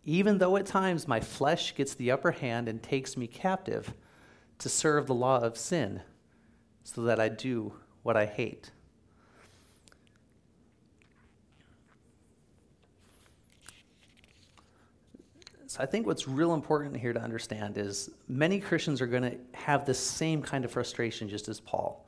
even 0.05 0.39
though 0.39 0.57
at 0.57 0.67
times 0.67 1.07
my 1.07 1.21
flesh 1.21 1.75
gets 1.75 1.95
the 1.95 2.11
upper 2.11 2.33
hand 2.33 2.69
and 2.69 2.83
takes 2.83 3.17
me 3.17 3.27
captive 3.27 3.95
to 4.59 4.69
serve 4.69 5.07
the 5.07 5.15
law 5.15 5.39
of 5.39 5.57
sin 5.57 6.03
so 6.83 7.03
that 7.03 7.21
I 7.21 7.29
do 7.29 7.75
what 8.03 8.17
I 8.17 8.27
hate. 8.27 8.73
I 15.79 15.87
think 15.87 16.07
what's 16.07 16.27
real 16.29 16.55
important 16.55 16.97
here 16.97 17.13
to 17.13 17.21
understand 17.21 17.79
is 17.79 18.11
many 18.29 18.61
Christians 18.61 19.01
are 19.01 19.07
going 19.07 19.23
to 19.23 19.37
have 19.53 19.87
the 19.87 19.95
same 19.95 20.43
kind 20.43 20.65
of 20.65 20.71
frustration 20.71 21.29
just 21.29 21.49
as 21.49 21.61
Paul. 21.61 22.07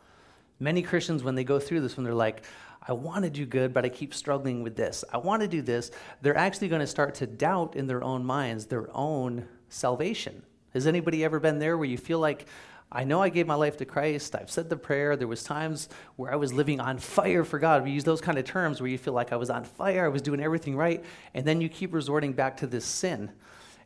Many 0.60 0.82
Christians, 0.82 1.22
when 1.22 1.34
they 1.34 1.44
go 1.44 1.58
through 1.58 1.80
this, 1.80 1.96
when 1.96 2.04
they're 2.04 2.14
like, 2.14 2.44
I 2.86 2.92
want 2.92 3.24
to 3.24 3.30
do 3.30 3.46
good, 3.46 3.72
but 3.72 3.84
I 3.84 3.88
keep 3.88 4.12
struggling 4.12 4.62
with 4.62 4.76
this. 4.76 5.04
I 5.12 5.18
want 5.18 5.42
to 5.42 5.48
do 5.48 5.62
this. 5.62 5.90
They're 6.20 6.36
actually 6.36 6.68
going 6.68 6.80
to 6.80 6.86
start 6.86 7.14
to 7.16 7.26
doubt 7.26 7.76
in 7.76 7.86
their 7.86 8.04
own 8.04 8.24
minds 8.24 8.66
their 8.66 8.88
own 8.94 9.48
salvation. 9.68 10.42
Has 10.74 10.86
anybody 10.86 11.24
ever 11.24 11.40
been 11.40 11.58
there 11.58 11.78
where 11.78 11.88
you 11.88 11.96
feel 11.96 12.18
like, 12.18 12.46
I 12.92 13.04
know 13.04 13.20
I 13.20 13.28
gave 13.28 13.46
my 13.46 13.54
life 13.54 13.76
to 13.78 13.84
Christ. 13.84 14.36
I've 14.36 14.50
said 14.50 14.70
the 14.70 14.76
prayer. 14.76 15.16
There 15.16 15.26
was 15.26 15.42
times 15.42 15.88
where 16.16 16.32
I 16.32 16.36
was 16.36 16.52
living 16.52 16.80
on 16.80 16.98
fire 16.98 17.44
for 17.44 17.58
God. 17.58 17.84
We 17.84 17.90
use 17.90 18.04
those 18.04 18.20
kind 18.20 18.38
of 18.38 18.44
terms 18.44 18.80
where 18.80 18.90
you 18.90 18.98
feel 18.98 19.14
like 19.14 19.32
I 19.32 19.36
was 19.36 19.50
on 19.50 19.64
fire, 19.64 20.04
I 20.04 20.08
was 20.08 20.22
doing 20.22 20.40
everything 20.40 20.76
right, 20.76 21.04
and 21.34 21.44
then 21.44 21.60
you 21.60 21.68
keep 21.68 21.92
resorting 21.92 22.32
back 22.32 22.56
to 22.58 22.66
this 22.66 22.84
sin 22.84 23.32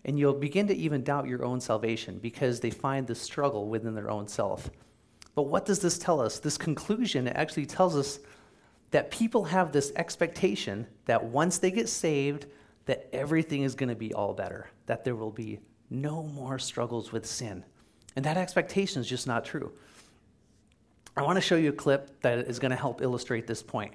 and 0.05 0.19
you'll 0.19 0.35
begin 0.35 0.67
to 0.69 0.77
even 0.77 1.03
doubt 1.03 1.29
your 1.29 1.45
own 1.45 1.61
salvation 1.61 2.19
because 2.19 2.61
they 2.61 2.71
find 2.71 3.07
the 3.07 3.15
struggle 3.15 3.69
within 3.69 3.95
their 3.95 4.11
own 4.11 4.29
self. 4.29 4.71
But 5.35 5.43
what 5.45 5.67
does 5.67 5.81
this 5.81 5.99
tell 5.99 6.21
us? 6.21 6.39
This 6.39 6.59
conclusion 6.59 7.29
actually 7.29 7.67
tells 7.67 7.97
us 7.97 8.19
that 8.91 9.11
people 9.11 9.45
have 9.45 9.73
this 9.73 9.93
expectation 9.97 10.87
that 11.05 11.25
once 11.25 11.59
they 11.59 11.71
get 11.71 11.89
saved, 11.89 12.47
that 12.87 13.09
everything 13.13 13.63
is 13.63 13.75
going 13.75 13.91
to 13.91 13.95
be 13.95 14.15
all 14.15 14.33
better, 14.33 14.69
that 14.87 15.05
there 15.05 15.15
will 15.15 15.31
be 15.31 15.61
no 15.91 16.23
more 16.23 16.59
struggles 16.59 17.13
with 17.13 17.27
sin. 17.27 17.65
And 18.18 18.24
that 18.24 18.37
expectation 18.37 19.00
is 19.00 19.07
just 19.07 19.28
not 19.28 19.44
true. 19.44 19.70
I 21.16 21.22
want 21.22 21.37
to 21.37 21.40
show 21.40 21.54
you 21.54 21.68
a 21.68 21.72
clip 21.72 22.20
that 22.22 22.48
is 22.48 22.59
going 22.59 22.72
to 22.72 22.76
help 22.76 23.00
illustrate 23.00 23.46
this 23.46 23.62
point. 23.62 23.94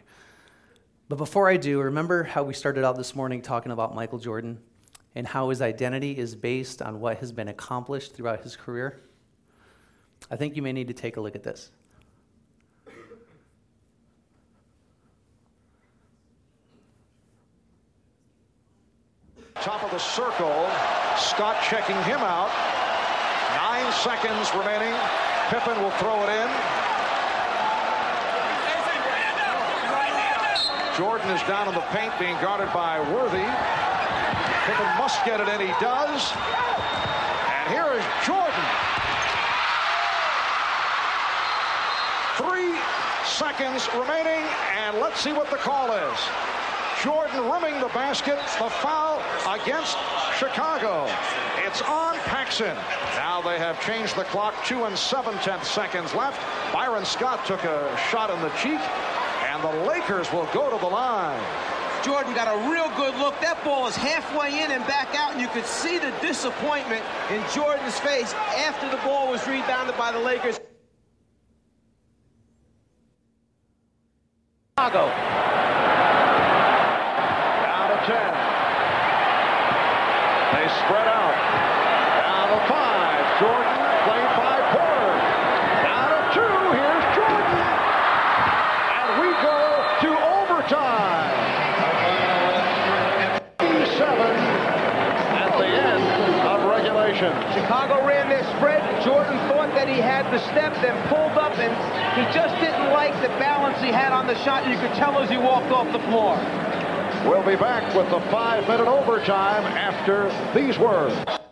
But 1.09 1.17
before 1.17 1.49
I 1.49 1.57
do, 1.57 1.81
remember 1.81 2.23
how 2.23 2.41
we 2.43 2.53
started 2.53 2.85
out 2.85 2.95
this 2.95 3.17
morning 3.17 3.41
talking 3.41 3.73
about 3.73 3.93
Michael 3.93 4.19
Jordan 4.19 4.61
and 5.13 5.27
how 5.27 5.49
his 5.49 5.61
identity 5.61 6.17
is 6.17 6.35
based 6.35 6.81
on 6.81 7.01
what 7.01 7.17
has 7.17 7.33
been 7.33 7.49
accomplished 7.49 8.15
throughout 8.15 8.41
his 8.41 8.55
career? 8.55 9.01
I 10.31 10.37
think 10.37 10.55
you 10.55 10.61
may 10.61 10.71
need 10.71 10.87
to 10.87 10.93
take 10.93 11.17
a 11.17 11.19
look 11.19 11.35
at 11.35 11.43
this. 11.43 11.69
Top 19.55 19.83
of 19.83 19.91
the 19.91 19.99
circle. 19.99 20.69
Scott 21.17 21.57
checking 21.69 22.01
him 22.03 22.19
out. 22.19 22.72
Seconds 24.01 24.49
remaining. 24.55 24.93
Pippen 25.49 25.81
will 25.81 25.91
throw 25.91 26.23
it 26.23 26.29
in. 26.29 26.49
Jordan 30.97 31.29
is 31.31 31.41
down 31.43 31.67
in 31.67 31.73
the 31.73 31.85
paint 31.91 32.13
being 32.19 32.35
guarded 32.41 32.71
by 32.73 32.99
Worthy. 33.13 33.45
Pippen 34.65 34.97
must 34.97 35.23
get 35.25 35.39
it 35.39 35.47
and 35.47 35.61
he 35.61 35.73
does. 35.79 36.33
And 36.33 37.73
here 37.73 37.93
is 37.93 38.03
Jordan. 38.25 38.65
Three 42.37 42.77
seconds 43.25 43.87
remaining 43.93 44.45
and 44.77 44.97
let's 44.99 45.19
see 45.19 45.33
what 45.33 45.49
the 45.49 45.57
call 45.57 45.91
is. 45.91 46.19
Jordan 47.03 47.51
rimming 47.51 47.81
the 47.81 47.89
basket. 47.89 48.37
The 48.59 48.69
foul 48.69 49.21
against 49.53 49.97
Chicago. 50.39 51.05
It's 51.57 51.81
on 51.81 52.15
Paxson. 52.19 52.77
Now 53.17 53.41
they 53.41 53.59
have 53.59 53.77
changed 53.85 54.15
the 54.15 54.23
clock. 54.23 54.53
Two 54.63 54.85
and 54.85 54.97
seven 54.97 55.33
tenths 55.39 55.69
seconds 55.69 56.15
left. 56.15 56.39
Byron 56.71 57.03
Scott 57.03 57.45
took 57.45 57.61
a 57.65 57.93
shot 58.09 58.29
in 58.29 58.39
the 58.39 58.47
cheek. 58.51 58.79
And 59.51 59.61
the 59.61 59.85
Lakers 59.85 60.31
will 60.31 60.47
go 60.53 60.71
to 60.71 60.77
the 60.77 60.89
line. 60.89 61.43
Jordan 62.05 62.33
got 62.35 62.47
a 62.47 62.71
real 62.71 62.87
good 62.95 63.19
look. 63.19 63.37
That 63.41 63.61
ball 63.65 63.85
is 63.85 63.97
halfway 63.97 64.63
in 64.63 64.71
and 64.71 64.85
back 64.87 65.13
out, 65.13 65.33
and 65.33 65.41
you 65.41 65.49
could 65.49 65.65
see 65.65 65.97
the 65.97 66.13
disappointment 66.21 67.03
in 67.29 67.43
Jordan's 67.53 67.99
face 67.99 68.33
after 68.55 68.89
the 68.89 68.97
ball 69.03 69.29
was 69.29 69.45
rebounded 69.45 69.97
by 69.97 70.13
the 70.13 70.19
Lakers. 70.19 70.57
Chicago 74.77 75.43
spread 80.85 81.07
out. 81.07 81.35
Down 82.19 82.47
to 82.51 82.59
five. 82.67 83.23
Jordan 83.39 83.79
played 84.03 84.31
by 84.35 84.57
Porter. 84.73 85.15
Down 85.85 86.07
to 86.11 86.21
two. 86.35 86.55
Here's 86.75 87.07
Jordan. 87.15 87.59
And 88.99 89.09
we 89.21 89.29
go 89.47 89.59
to 90.03 90.09
overtime. 90.37 91.31
Seven 93.97 94.35
at 95.43 95.53
the 95.57 95.67
end 95.67 96.03
of 96.47 96.57
Chicago 97.53 98.05
ran 98.05 98.27
their 98.27 98.43
spread. 98.57 98.81
Jordan 99.03 99.37
thought 99.47 99.71
that 99.75 99.87
he 99.87 99.99
had 99.99 100.29
the 100.31 100.39
step, 100.51 100.73
then 100.81 100.95
pulled 101.07 101.37
up, 101.37 101.57
and 101.57 101.71
he 102.17 102.23
just 102.33 102.53
didn't 102.59 102.91
like 102.91 103.13
the 103.21 103.29
balance 103.39 103.79
he 103.79 103.87
had 103.87 104.11
on 104.11 104.27
the 104.27 104.35
shot. 104.43 104.67
You 104.67 104.77
could 104.77 104.93
tell 104.95 105.17
as 105.19 105.29
he 105.29 105.37
walked 105.37 105.71
off 105.71 105.91
the 105.93 106.03
floor. 106.09 106.35
We'll 107.29 107.45
be 107.45 107.55
back 107.55 107.95
with 107.95 108.09
the 108.09 108.19
five-minute 108.31 108.87
overtime 108.87 109.63
after 109.63 110.27
these 110.53 110.77
words. 110.77 111.42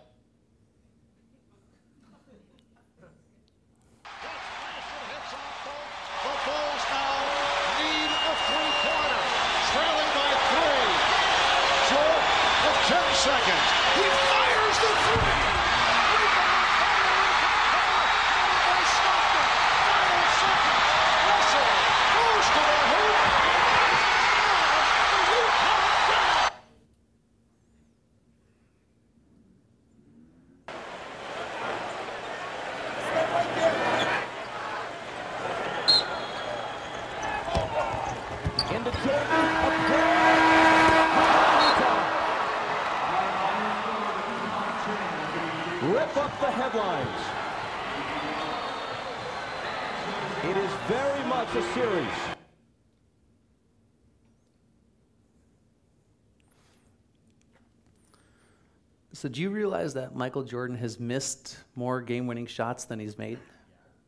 So, 59.14 59.28
do 59.28 59.42
you 59.42 59.50
realize 59.50 59.96
that 59.96 60.16
Michael 60.16 60.44
Jordan 60.44 60.78
has 60.78 61.00
missed 61.00 61.58
more 61.76 62.00
game 62.00 62.28
winning 62.28 62.46
shots 62.46 62.86
than 62.86 63.00
he's 63.00 63.18
made? 63.18 63.40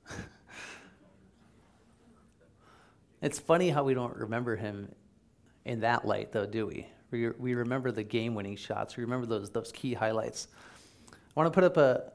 it's 3.21 3.39
funny 3.39 3.69
how 3.69 3.83
we 3.83 3.95
don't 3.95 4.15
remember 4.15 4.55
him 4.55 4.91
in 5.65 5.79
that 5.79 6.05
light, 6.05 6.31
though, 6.31 6.45
do 6.45 6.67
we? 6.67 6.85
We, 7.09 7.29
we 7.29 7.55
remember 7.55 7.91
the 7.91 8.03
game 8.03 8.35
winning 8.35 8.57
shots, 8.57 8.95
we 8.95 9.03
remember 9.03 9.25
those, 9.25 9.49
those 9.49 9.71
key 9.71 9.95
highlights. 9.95 10.49
I 11.11 11.15
want 11.33 11.51
to 11.51 11.51
put 11.51 11.63
up 11.63 11.77
a, 11.77 12.11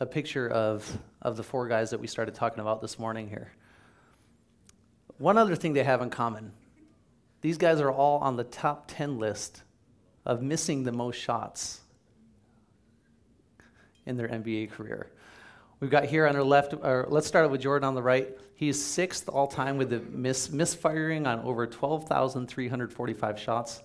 a 0.00 0.06
picture 0.06 0.48
of, 0.48 0.90
of 1.20 1.36
the 1.36 1.42
four 1.42 1.68
guys 1.68 1.90
that 1.90 2.00
we 2.00 2.06
started 2.06 2.34
talking 2.34 2.60
about 2.60 2.80
this 2.80 2.98
morning 2.98 3.28
here. 3.28 3.52
One 5.22 5.38
other 5.38 5.54
thing 5.54 5.72
they 5.72 5.84
have 5.84 6.02
in 6.02 6.10
common 6.10 6.50
these 7.42 7.56
guys 7.56 7.80
are 7.80 7.92
all 7.92 8.18
on 8.18 8.36
the 8.36 8.42
top 8.42 8.86
10 8.88 9.18
list 9.18 9.62
of 10.26 10.42
missing 10.42 10.82
the 10.82 10.90
most 10.90 11.16
shots 11.16 11.80
in 14.04 14.16
their 14.16 14.26
NBA 14.26 14.72
career. 14.72 15.10
We've 15.78 15.90
got 15.90 16.06
here 16.06 16.26
on 16.26 16.34
our 16.34 16.42
left, 16.42 16.74
or 16.74 17.06
let's 17.08 17.28
start 17.28 17.50
with 17.52 17.60
Jordan 17.60 17.86
on 17.86 17.94
the 17.94 18.02
right. 18.02 18.36
He's 18.56 18.84
sixth 18.84 19.28
all 19.28 19.46
time 19.46 19.76
with 19.76 19.90
the 19.90 20.00
miss, 20.00 20.50
misfiring 20.50 21.26
on 21.28 21.38
over 21.40 21.68
12,345 21.68 23.38
shots. 23.38 23.82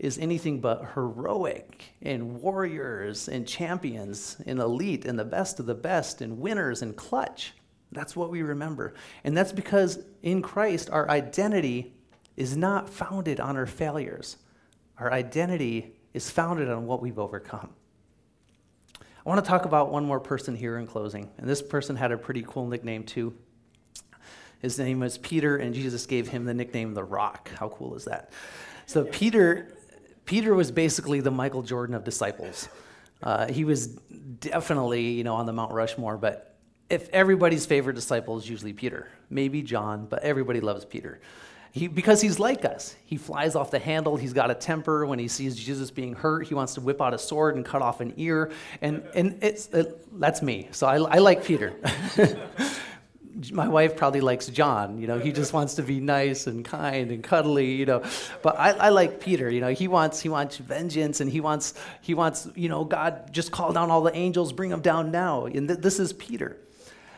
as 0.00 0.18
anything 0.18 0.60
but 0.60 0.90
heroic 0.94 1.84
and 2.02 2.40
warriors 2.40 3.28
and 3.28 3.46
champions 3.46 4.36
and 4.44 4.58
elite 4.58 5.04
and 5.04 5.18
the 5.18 5.24
best 5.24 5.60
of 5.60 5.66
the 5.66 5.74
best 5.74 6.20
and 6.20 6.38
winners 6.38 6.82
and 6.82 6.96
clutch. 6.96 7.54
That's 7.92 8.16
what 8.16 8.30
we 8.30 8.42
remember. 8.42 8.94
And 9.22 9.36
that's 9.36 9.52
because 9.52 9.98
in 10.22 10.42
Christ, 10.42 10.90
our 10.90 11.08
identity 11.08 11.94
is 12.36 12.56
not 12.56 12.90
founded 12.90 13.38
on 13.38 13.56
our 13.56 13.66
failures. 13.66 14.38
Our 14.98 15.12
identity 15.12 15.94
is 16.14 16.30
founded 16.30 16.68
on 16.70 16.86
what 16.86 17.02
we've 17.02 17.18
overcome. 17.18 17.70
I 19.24 19.28
want 19.28 19.44
to 19.44 19.48
talk 19.48 19.66
about 19.66 19.92
one 19.92 20.04
more 20.04 20.18
person 20.18 20.56
here 20.56 20.78
in 20.78 20.86
closing. 20.86 21.30
And 21.38 21.48
this 21.48 21.62
person 21.62 21.94
had 21.94 22.10
a 22.10 22.18
pretty 22.18 22.44
cool 22.46 22.66
nickname 22.66 23.04
too. 23.04 23.34
His 24.62 24.78
name 24.78 25.00
was 25.00 25.18
Peter, 25.18 25.56
and 25.56 25.74
Jesus 25.74 26.06
gave 26.06 26.28
him 26.28 26.44
the 26.44 26.54
nickname 26.54 26.94
the 26.94 27.02
Rock. 27.04 27.50
How 27.58 27.68
cool 27.68 27.96
is 27.96 28.04
that? 28.04 28.30
So 28.86 29.04
Peter, 29.04 29.76
Peter 30.24 30.54
was 30.54 30.70
basically 30.70 31.20
the 31.20 31.32
Michael 31.32 31.62
Jordan 31.62 31.96
of 31.96 32.04
disciples. 32.04 32.68
Uh, 33.22 33.52
he 33.52 33.64
was 33.64 33.88
definitely, 33.88 35.10
you 35.10 35.24
know, 35.24 35.34
on 35.34 35.46
the 35.46 35.52
Mount 35.52 35.72
Rushmore, 35.72 36.16
but 36.16 36.56
if 36.88 37.08
everybody's 37.08 37.66
favorite 37.66 37.94
disciple 37.94 38.38
is 38.38 38.48
usually 38.48 38.72
Peter, 38.72 39.08
maybe 39.30 39.62
John, 39.62 40.06
but 40.06 40.22
everybody 40.22 40.60
loves 40.60 40.84
Peter. 40.84 41.20
He, 41.72 41.88
because 41.88 42.20
he's 42.20 42.38
like 42.38 42.66
us. 42.66 42.94
He 43.06 43.16
flies 43.16 43.56
off 43.56 43.70
the 43.70 43.78
handle. 43.78 44.16
He's 44.16 44.34
got 44.34 44.50
a 44.50 44.54
temper. 44.54 45.06
When 45.06 45.18
he 45.18 45.26
sees 45.26 45.56
Jesus 45.56 45.90
being 45.90 46.12
hurt, 46.12 46.46
he 46.46 46.54
wants 46.54 46.74
to 46.74 46.82
whip 46.82 47.00
out 47.00 47.14
a 47.14 47.18
sword 47.18 47.56
and 47.56 47.64
cut 47.64 47.80
off 47.80 48.02
an 48.02 48.12
ear. 48.18 48.52
And, 48.82 49.02
and 49.14 49.42
it's, 49.42 49.68
it, 49.68 50.20
that's 50.20 50.42
me. 50.42 50.68
So 50.72 50.86
I, 50.86 50.96
I 50.96 51.18
like 51.18 51.42
Peter. 51.42 51.74
my 53.50 53.68
wife 53.68 53.96
probably 53.96 54.20
likes 54.20 54.46
John. 54.48 54.98
You 54.98 55.06
know, 55.06 55.18
he 55.18 55.32
just 55.32 55.52
wants 55.52 55.74
to 55.74 55.82
be 55.82 56.00
nice 56.00 56.46
and 56.46 56.64
kind 56.64 57.10
and 57.10 57.24
cuddly. 57.24 57.72
You 57.72 57.86
know, 57.86 58.04
but 58.42 58.58
I, 58.58 58.70
I 58.72 58.88
like 58.90 59.20
Peter. 59.20 59.50
You 59.50 59.60
know, 59.60 59.72
he 59.72 59.88
wants 59.88 60.20
he 60.20 60.28
wants 60.28 60.58
vengeance 60.58 61.20
and 61.20 61.30
he 61.30 61.40
wants 61.40 61.74
he 62.00 62.14
wants 62.14 62.48
you 62.54 62.68
know 62.68 62.84
God 62.84 63.32
just 63.32 63.50
call 63.50 63.72
down 63.72 63.90
all 63.90 64.02
the 64.02 64.14
angels, 64.14 64.52
bring 64.52 64.70
them 64.70 64.82
down 64.82 65.10
now. 65.10 65.46
And 65.46 65.68
th- 65.68 65.80
this 65.80 65.98
is 65.98 66.12
Peter. 66.12 66.58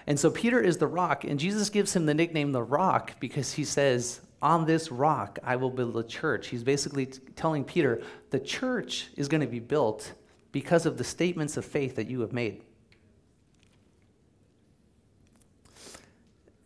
And 0.07 0.21
so 0.21 0.31
Peter 0.31 0.61
is 0.61 0.77
the 0.77 0.87
rock, 0.87 1.25
and 1.25 1.41
Jesus 1.41 1.71
gives 1.71 1.95
him 1.95 2.07
the 2.07 2.15
nickname 2.15 2.53
the 2.53 2.63
rock 2.63 3.19
because 3.21 3.53
he 3.53 3.65
says, 3.65 4.21
On 4.43 4.67
this 4.67 4.93
rock 4.93 5.39
I 5.43 5.57
will 5.57 5.71
build 5.71 5.97
a 5.97 6.05
church. 6.05 6.49
He's 6.49 6.63
basically 6.63 7.07
t- 7.07 7.21
telling 7.37 7.65
Peter, 7.65 8.03
the 8.31 8.41
church 8.41 9.09
is 9.17 9.29
going 9.29 9.41
to 9.41 9.47
be 9.47 9.61
built 9.61 10.13
because 10.53 10.87
of 10.87 10.99
the 10.99 11.05
statements 11.05 11.57
of 11.57 11.65
faith 11.65 11.97
that 11.97 12.09
you 12.09 12.21
have 12.21 12.33
made. 12.33 12.63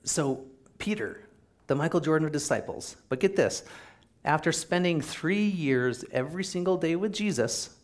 So, 0.09 0.45
Peter, 0.79 1.21
the 1.67 1.75
Michael 1.75 2.01
Jordan 2.01 2.27
of 2.27 2.33
disciples, 2.33 2.97
but 3.09 3.21
get 3.21 3.37
this 3.37 3.63
after 4.25 4.53
spending 4.53 5.03
three 5.03 5.47
years 5.47 6.03
every 6.13 6.45
single 6.45 6.79
day 6.79 6.97
with 6.97 7.13
Jesus, 7.13 7.77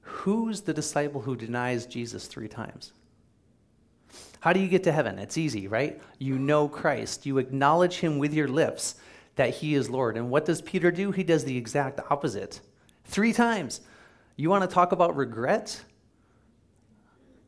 who's 0.00 0.62
the 0.62 0.74
disciple 0.74 1.20
who 1.20 1.36
denies 1.36 1.86
Jesus 1.86 2.26
three 2.26 2.48
times? 2.48 2.92
How 4.40 4.52
do 4.52 4.58
you 4.58 4.68
get 4.68 4.82
to 4.84 4.92
heaven? 4.92 5.18
It's 5.18 5.38
easy, 5.38 5.68
right? 5.68 6.02
You 6.18 6.38
know 6.38 6.68
Christ, 6.68 7.24
you 7.24 7.38
acknowledge 7.38 7.98
him 7.98 8.18
with 8.18 8.34
your 8.34 8.48
lips 8.48 8.96
that 9.36 9.50
he 9.50 9.74
is 9.74 9.88
Lord. 9.88 10.16
And 10.16 10.30
what 10.30 10.44
does 10.44 10.60
Peter 10.60 10.90
do? 10.90 11.12
He 11.12 11.22
does 11.22 11.44
the 11.44 11.56
exact 11.56 12.00
opposite. 12.10 12.60
Three 13.04 13.32
times. 13.32 13.80
You 14.36 14.50
want 14.50 14.68
to 14.68 14.74
talk 14.74 14.90
about 14.90 15.16
regret? 15.16 15.80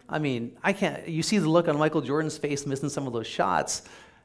I 0.09 0.19
mean, 0.19 0.57
I 0.63 0.73
can't, 0.73 1.09
you 1.09 1.23
see 1.23 1.39
the 1.39 1.49
look 1.49 1.69
on 1.69 1.79
Michael 1.79 2.01
Jordan's 2.01 2.39
face 2.39 2.67
missing 2.67 2.89
some 2.89 3.07
of 3.07 3.13
those 3.13 3.27
shots. 3.27 3.83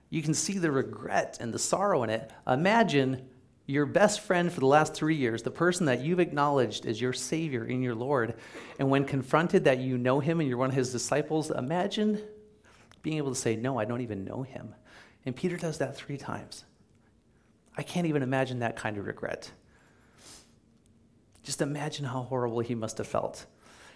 You 0.10 0.22
can 0.22 0.34
see 0.34 0.58
the 0.58 0.72
regret 0.72 1.38
and 1.40 1.54
the 1.54 1.60
sorrow 1.60 2.04
in 2.04 2.10
it. 2.10 2.32
Imagine 2.48 3.28
your 3.66 3.86
best 3.86 4.22
friend 4.22 4.52
for 4.52 4.60
the 4.60 4.66
last 4.66 4.94
three 4.94 5.16
years, 5.16 5.44
the 5.44 5.52
person 5.52 5.86
that 5.86 6.02
you've 6.02 6.20
acknowledged 6.20 6.86
as 6.86 7.00
your 7.00 7.14
Savior 7.14 7.66
in 7.66 7.82
your 7.82 7.96
Lord, 7.96 8.36
and 8.80 8.90
when 8.90 9.06
confronted 9.06 9.64
that 9.64 9.80
you 9.80 9.98
know 9.98 10.20
him 10.20 10.40
and 10.40 10.50
you're 10.50 10.58
one 10.58 10.70
of 10.70 10.76
his 10.76 10.92
disciples, 10.92 11.52
imagine 11.52 12.22
being 13.02 13.18
able 13.18 13.30
to 13.30 13.40
say, 13.40 13.56
No, 13.56 13.80
I 13.80 13.86
don't 13.86 14.02
even 14.02 14.26
know 14.26 14.44
him. 14.44 14.76
And 15.26 15.36
Peter 15.36 15.58
does 15.58 15.78
that 15.78 15.96
three 15.96 16.18
times. 16.18 16.66
I 17.78 17.84
can't 17.84 18.08
even 18.08 18.24
imagine 18.24 18.60
that 18.60 18.76
kind 18.76 18.98
of 18.98 19.08
regret. 19.08 19.52
Just 21.44 21.62
imagine 21.62 22.06
how 22.06 22.24
horrible 22.24 22.60
he 22.60 22.76
must 22.76 22.98
have 22.98 23.08
felt. 23.08 23.46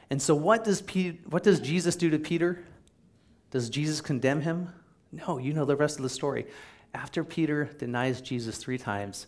And 0.09 0.21
so, 0.21 0.35
what 0.35 0.63
does, 0.63 0.83
what 1.29 1.43
does 1.43 1.59
Jesus 1.59 1.95
do 1.95 2.09
to 2.09 2.19
Peter? 2.19 2.63
Does 3.51 3.69
Jesus 3.69 4.01
condemn 4.01 4.41
him? 4.41 4.69
No, 5.11 5.37
you 5.37 5.53
know 5.53 5.65
the 5.65 5.75
rest 5.75 5.97
of 5.97 6.03
the 6.03 6.09
story. 6.09 6.45
After 6.93 7.23
Peter 7.23 7.69
denies 7.77 8.21
Jesus 8.21 8.57
three 8.57 8.77
times, 8.77 9.27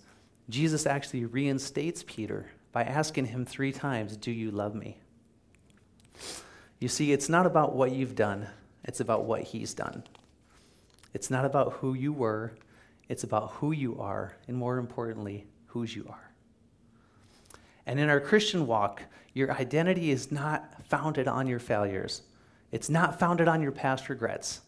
Jesus 0.50 0.86
actually 0.86 1.26
reinstates 1.26 2.04
Peter 2.08 2.52
by 2.72 2.84
asking 2.84 3.26
him 3.26 3.46
three 3.46 3.72
times, 3.72 4.18
Do 4.18 4.32
you 4.32 4.52
love 4.52 4.76
me? 4.76 4.98
You 6.80 6.88
see, 6.88 7.12
it's 7.12 7.30
not 7.30 7.46
about 7.46 7.76
what 7.76 7.92
you've 7.92 8.16
done, 8.16 8.48
it's 8.84 9.00
about 9.00 9.26
what 9.26 9.42
he's 9.42 9.74
done. 9.74 10.04
It's 11.14 11.32
not 11.32 11.46
about 11.46 11.74
who 11.74 11.94
you 11.94 12.14
were, 12.14 12.54
it's 13.10 13.24
about 13.24 13.52
who 13.54 13.72
you 13.72 14.00
are, 14.00 14.36
and 14.48 14.56
more 14.56 14.78
importantly, 14.78 15.48
whose 15.68 15.96
you 15.96 16.06
are. 16.10 16.32
And 17.86 18.00
in 18.00 18.10
our 18.10 18.20
Christian 18.20 18.68
walk, 18.68 19.02
your 19.38 19.52
identity 19.52 20.10
is 20.10 20.32
not 20.32 20.84
founded 20.86 21.28
on 21.28 21.46
your 21.48 21.60
failures. 21.60 22.24
It's 22.72 22.90
not 22.90 23.20
founded 23.20 23.48
on 23.48 23.62
your 23.62 23.72
past 23.72 24.10
regrets. 24.10 24.62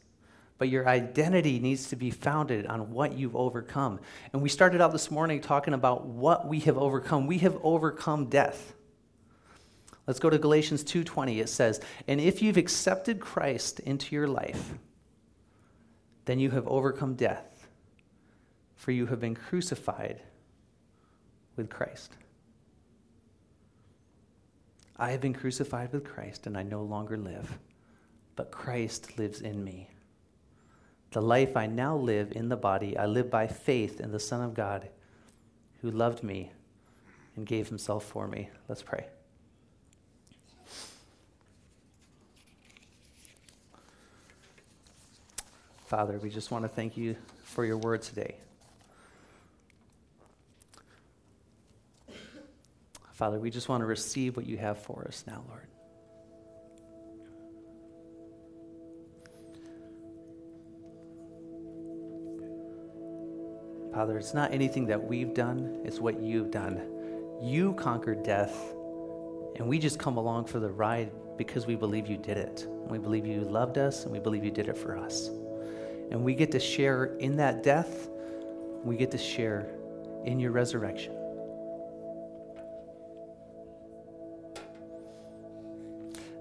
But 0.59 0.69
your 0.69 0.87
identity 0.87 1.59
needs 1.59 1.89
to 1.89 1.95
be 1.95 2.11
founded 2.11 2.65
on 2.67 2.91
what 2.91 3.13
you've 3.13 3.35
overcome. 3.35 3.99
And 4.31 4.41
we 4.41 4.49
started 4.49 4.79
out 4.81 4.91
this 4.91 5.09
morning 5.09 5.41
talking 5.41 5.73
about 5.73 6.05
what 6.05 6.47
we 6.47 6.59
have 6.61 6.77
overcome. 6.77 7.27
We 7.27 7.39
have 7.39 7.57
overcome 7.63 8.25
death. 8.25 8.73
Let's 10.05 10.19
go 10.19 10.29
to 10.29 10.37
Galatians 10.37 10.83
2:20. 10.83 11.39
It 11.39 11.49
says, 11.49 11.79
"And 12.07 12.19
if 12.19 12.41
you've 12.41 12.57
accepted 12.57 13.19
Christ 13.19 13.79
into 13.79 14.15
your 14.15 14.27
life, 14.27 14.73
then 16.25 16.39
you 16.39 16.51
have 16.51 16.67
overcome 16.67 17.15
death, 17.15 17.67
for 18.75 18.91
you 18.91 19.07
have 19.07 19.19
been 19.19 19.35
crucified 19.35 20.21
with 21.55 21.69
Christ." 21.69 22.17
I 24.99 25.11
have 25.11 25.21
been 25.21 25.33
crucified 25.33 25.93
with 25.93 26.03
Christ, 26.03 26.45
and 26.45 26.57
I 26.57 26.63
no 26.63 26.83
longer 26.83 27.15
live, 27.15 27.57
but 28.35 28.51
Christ 28.51 29.17
lives 29.17 29.39
in 29.39 29.63
me. 29.63 29.87
The 31.11 31.21
life 31.21 31.55
I 31.55 31.67
now 31.67 31.95
live 31.95 32.33
in 32.33 32.49
the 32.49 32.57
body, 32.57 32.97
I 32.97 33.05
live 33.05 33.31
by 33.31 33.47
faith 33.47 34.01
in 34.01 34.11
the 34.11 34.19
Son 34.19 34.41
of 34.41 34.53
God 34.53 34.89
who 35.81 35.89
loved 35.89 36.21
me 36.21 36.51
and 37.37 37.47
gave 37.47 37.69
himself 37.69 38.03
for 38.03 38.27
me. 38.27 38.49
Let's 38.67 38.83
pray. 38.83 39.05
Father, 45.85 46.19
we 46.19 46.29
just 46.29 46.51
want 46.51 46.65
to 46.65 46.69
thank 46.69 46.97
you 46.97 47.15
for 47.43 47.63
your 47.65 47.77
word 47.77 48.01
today. 48.01 48.35
Father, 53.19 53.37
we 53.37 53.49
just 53.49 53.67
want 53.67 53.81
to 53.81 53.85
receive 53.85 54.37
what 54.37 54.45
you 54.45 54.55
have 54.55 54.77
for 54.77 55.03
us 55.05 55.25
now, 55.27 55.43
Lord. 55.49 55.67
Father, 63.93 64.17
it's 64.17 64.33
not 64.33 64.53
anything 64.53 64.85
that 64.85 65.03
we've 65.03 65.33
done, 65.33 65.81
it's 65.83 65.99
what 65.99 66.21
you've 66.21 66.49
done. 66.49 66.79
You 67.41 67.73
conquered 67.73 68.23
death, 68.23 68.55
and 69.57 69.67
we 69.67 69.79
just 69.79 69.99
come 69.99 70.15
along 70.15 70.45
for 70.45 70.61
the 70.61 70.69
ride 70.69 71.11
because 71.37 71.67
we 71.67 71.75
believe 71.75 72.07
you 72.07 72.15
did 72.15 72.37
it. 72.37 72.67
We 72.87 72.99
believe 72.99 73.25
you 73.25 73.41
loved 73.41 73.77
us, 73.77 74.03
and 74.05 74.13
we 74.13 74.19
believe 74.19 74.45
you 74.45 74.51
did 74.51 74.69
it 74.69 74.77
for 74.77 74.97
us. 74.97 75.27
And 76.09 76.23
we 76.23 76.35
get 76.35 76.53
to 76.53 76.59
share 76.59 77.17
in 77.17 77.35
that 77.35 77.63
death, 77.63 78.07
we 78.85 78.95
get 78.95 79.11
to 79.11 79.17
share 79.17 79.69
in 80.23 80.39
your 80.39 80.51
resurrection. 80.51 81.18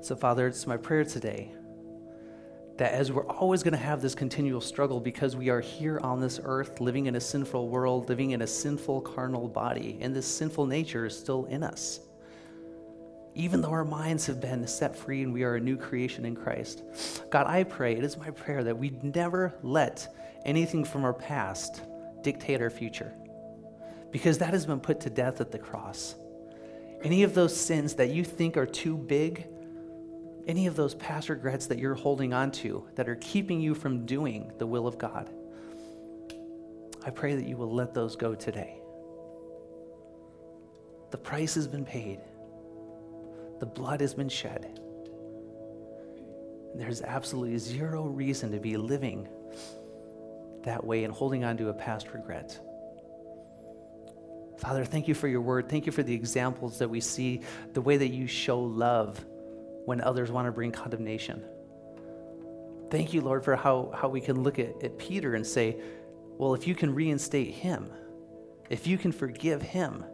So, 0.09 0.17
Father, 0.17 0.47
it's 0.47 0.67
my 0.67 0.79
prayer 0.79 1.05
today 1.05 1.53
that 2.79 2.93
as 2.95 3.13
we're 3.13 3.27
always 3.27 3.63
going 3.63 3.73
to 3.73 3.79
have 3.79 4.01
this 4.01 4.15
continual 4.15 4.63
struggle 4.63 5.01
because 5.01 5.37
we 5.37 5.51
are 5.51 5.61
here 5.61 6.01
on 6.03 6.19
this 6.19 6.41
earth, 6.43 6.81
living 6.81 7.05
in 7.05 7.17
a 7.17 7.21
sinful 7.21 7.69
world, 7.69 8.09
living 8.09 8.31
in 8.31 8.41
a 8.41 8.47
sinful 8.47 9.03
carnal 9.03 9.49
body, 9.49 9.99
and 10.01 10.17
this 10.17 10.27
sinful 10.27 10.65
nature 10.65 11.05
is 11.05 11.19
still 11.19 11.45
in 11.45 11.63
us. 11.63 12.01
Even 13.35 13.61
though 13.61 13.69
our 13.69 13.85
minds 13.85 14.25
have 14.25 14.41
been 14.41 14.67
set 14.67 14.97
free 14.97 15.25
and 15.25 15.31
we 15.31 15.43
are 15.43 15.57
a 15.57 15.61
new 15.61 15.77
creation 15.77 16.25
in 16.25 16.35
Christ. 16.35 16.85
God, 17.29 17.47
I 17.47 17.65
pray, 17.65 17.95
it 17.95 18.03
is 18.03 18.17
my 18.17 18.31
prayer 18.31 18.65
that 18.65 18.79
we 18.79 18.99
never 19.03 19.53
let 19.63 20.17
anything 20.47 20.87
from 20.87 21.05
our 21.05 21.13
past 21.13 21.83
dictate 22.23 22.63
our 22.63 22.71
future 22.71 23.13
because 24.11 24.39
that 24.39 24.55
has 24.55 24.65
been 24.65 24.81
put 24.81 25.01
to 25.01 25.11
death 25.11 25.43
at 25.43 25.53
the 25.53 25.59
cross. 25.59 26.15
Any 27.03 27.25
of 27.25 27.35
those 27.35 27.55
sins 27.55 27.93
that 27.97 28.09
you 28.09 28.25
think 28.25 28.57
are 28.57 28.65
too 28.65 28.97
big, 28.97 29.47
any 30.49 30.67
of 30.67 30.75
those 30.75 30.95
past 30.95 31.29
regrets 31.29 31.67
that 31.67 31.79
you're 31.79 31.95
holding 31.95 32.33
on 32.33 32.51
to 32.51 32.89
that 32.95 33.09
are 33.09 33.17
keeping 33.17 33.61
you 33.61 33.75
from 33.75 34.07
doing 34.07 34.51
the 34.59 34.67
will 34.67 34.87
of 34.87 34.97
God, 34.97 35.31
I 37.05 37.11
pray 37.11 37.37
that 37.37 37.47
you 37.47 37.57
will 37.57 37.73
let 37.73 37.93
those 37.93 38.17
go 38.17 38.35
today. 38.35 38.81
The 41.11 41.19
price 41.19 41.55
has 41.55 41.69
been 41.69 41.85
paid, 41.85 42.21
the 43.61 43.67
blood 43.67 44.01
has 44.01 44.15
been 44.15 44.29
shed. 44.29 44.81
There's 46.75 47.03
absolutely 47.03 47.59
zero 47.59 48.05
reason 48.05 48.51
to 48.53 48.59
be 48.59 48.77
living 48.77 49.29
that 50.65 50.85
way 50.85 51.05
and 51.05 51.13
holding 51.13 51.45
on 51.45 51.57
to 51.59 51.69
a 51.69 51.75
past 51.75 52.09
regret. 52.13 52.59
Father, 54.59 54.85
thank 54.85 55.09
you 55.09 55.15
for 55.15 55.29
your 55.29 55.41
word. 55.41 55.69
Thank 55.69 55.87
you 55.87 55.93
for 55.93 56.03
the 56.03 56.15
examples 56.15 56.79
that 56.79 56.89
we 56.89 57.01
see, 57.01 57.43
the 57.75 57.81
way 57.81 57.97
that 57.97 58.09
you 58.09 58.27
show 58.27 58.61
love 58.61 59.25
when 59.89 60.03
others 60.03 60.31
want 60.31 60.45
to 60.45 60.53
bring 60.53 60.71
condemnation. 60.71 61.43
Thank 62.91 63.15
you, 63.15 63.23
Lord, 63.23 63.43
for 63.43 63.57
how, 63.57 63.91
how 63.95 64.11
we 64.11 64.21
can 64.21 64.43
look 64.43 64.59
at, 64.59 64.85
at 64.85 64.99
Peter 64.99 65.35
and 65.35 65.47
say, 65.47 65.81
well, 66.37 66.53
if 66.53 66.67
you 66.67 66.75
can 66.75 66.95
reinstate 66.95 67.55
him, 67.55 67.91
if 68.69 68.87
you 68.87 68.99
can 68.99 69.13
forgive 69.13 69.63
him, 69.63 70.05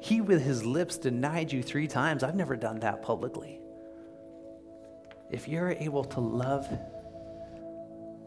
he 0.00 0.20
with 0.20 0.40
his 0.40 0.64
lips 0.64 0.96
denied 0.96 1.50
you 1.50 1.60
three 1.60 1.88
times. 1.88 2.22
I've 2.22 2.36
never 2.36 2.54
done 2.54 2.78
that 2.80 3.02
publicly. 3.02 3.58
If 5.28 5.48
you're 5.48 5.72
able 5.72 6.04
to 6.04 6.20
love 6.20 6.68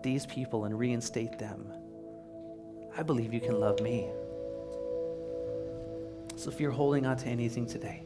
these 0.02 0.26
people 0.26 0.66
and 0.66 0.78
reinstate 0.78 1.40
them, 1.40 1.72
I 2.98 3.04
believe 3.04 3.34
you 3.34 3.40
can 3.40 3.58
love 3.58 3.80
me. 3.80 4.10
So 6.36 6.52
if 6.52 6.60
you're 6.60 6.72
holding 6.72 7.06
on 7.06 7.16
to 7.16 7.30
anything 7.30 7.68
today, 7.68 8.04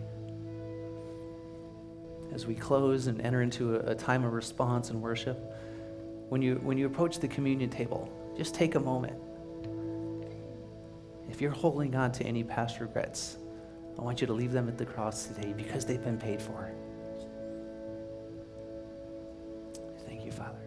as 2.33 2.45
we 2.45 2.55
close 2.55 3.07
and 3.07 3.21
enter 3.21 3.41
into 3.41 3.75
a, 3.75 3.91
a 3.91 3.95
time 3.95 4.23
of 4.23 4.33
response 4.33 4.89
and 4.89 5.01
worship, 5.01 5.37
when 6.29 6.41
you, 6.41 6.55
when 6.63 6.77
you 6.77 6.85
approach 6.85 7.19
the 7.19 7.27
communion 7.27 7.69
table, 7.69 8.11
just 8.37 8.53
take 8.53 8.75
a 8.75 8.79
moment. 8.79 9.17
If 11.29 11.41
you're 11.41 11.51
holding 11.51 11.95
on 11.95 12.11
to 12.13 12.23
any 12.23 12.43
past 12.43 12.79
regrets, 12.79 13.37
I 13.97 14.01
want 14.01 14.21
you 14.21 14.27
to 14.27 14.33
leave 14.33 14.51
them 14.51 14.67
at 14.67 14.77
the 14.77 14.85
cross 14.85 15.27
today 15.27 15.53
because 15.53 15.85
they've 15.85 16.03
been 16.03 16.19
paid 16.19 16.41
for. 16.41 16.71
Thank 20.05 20.23
you, 20.23 20.31
Father. 20.31 20.66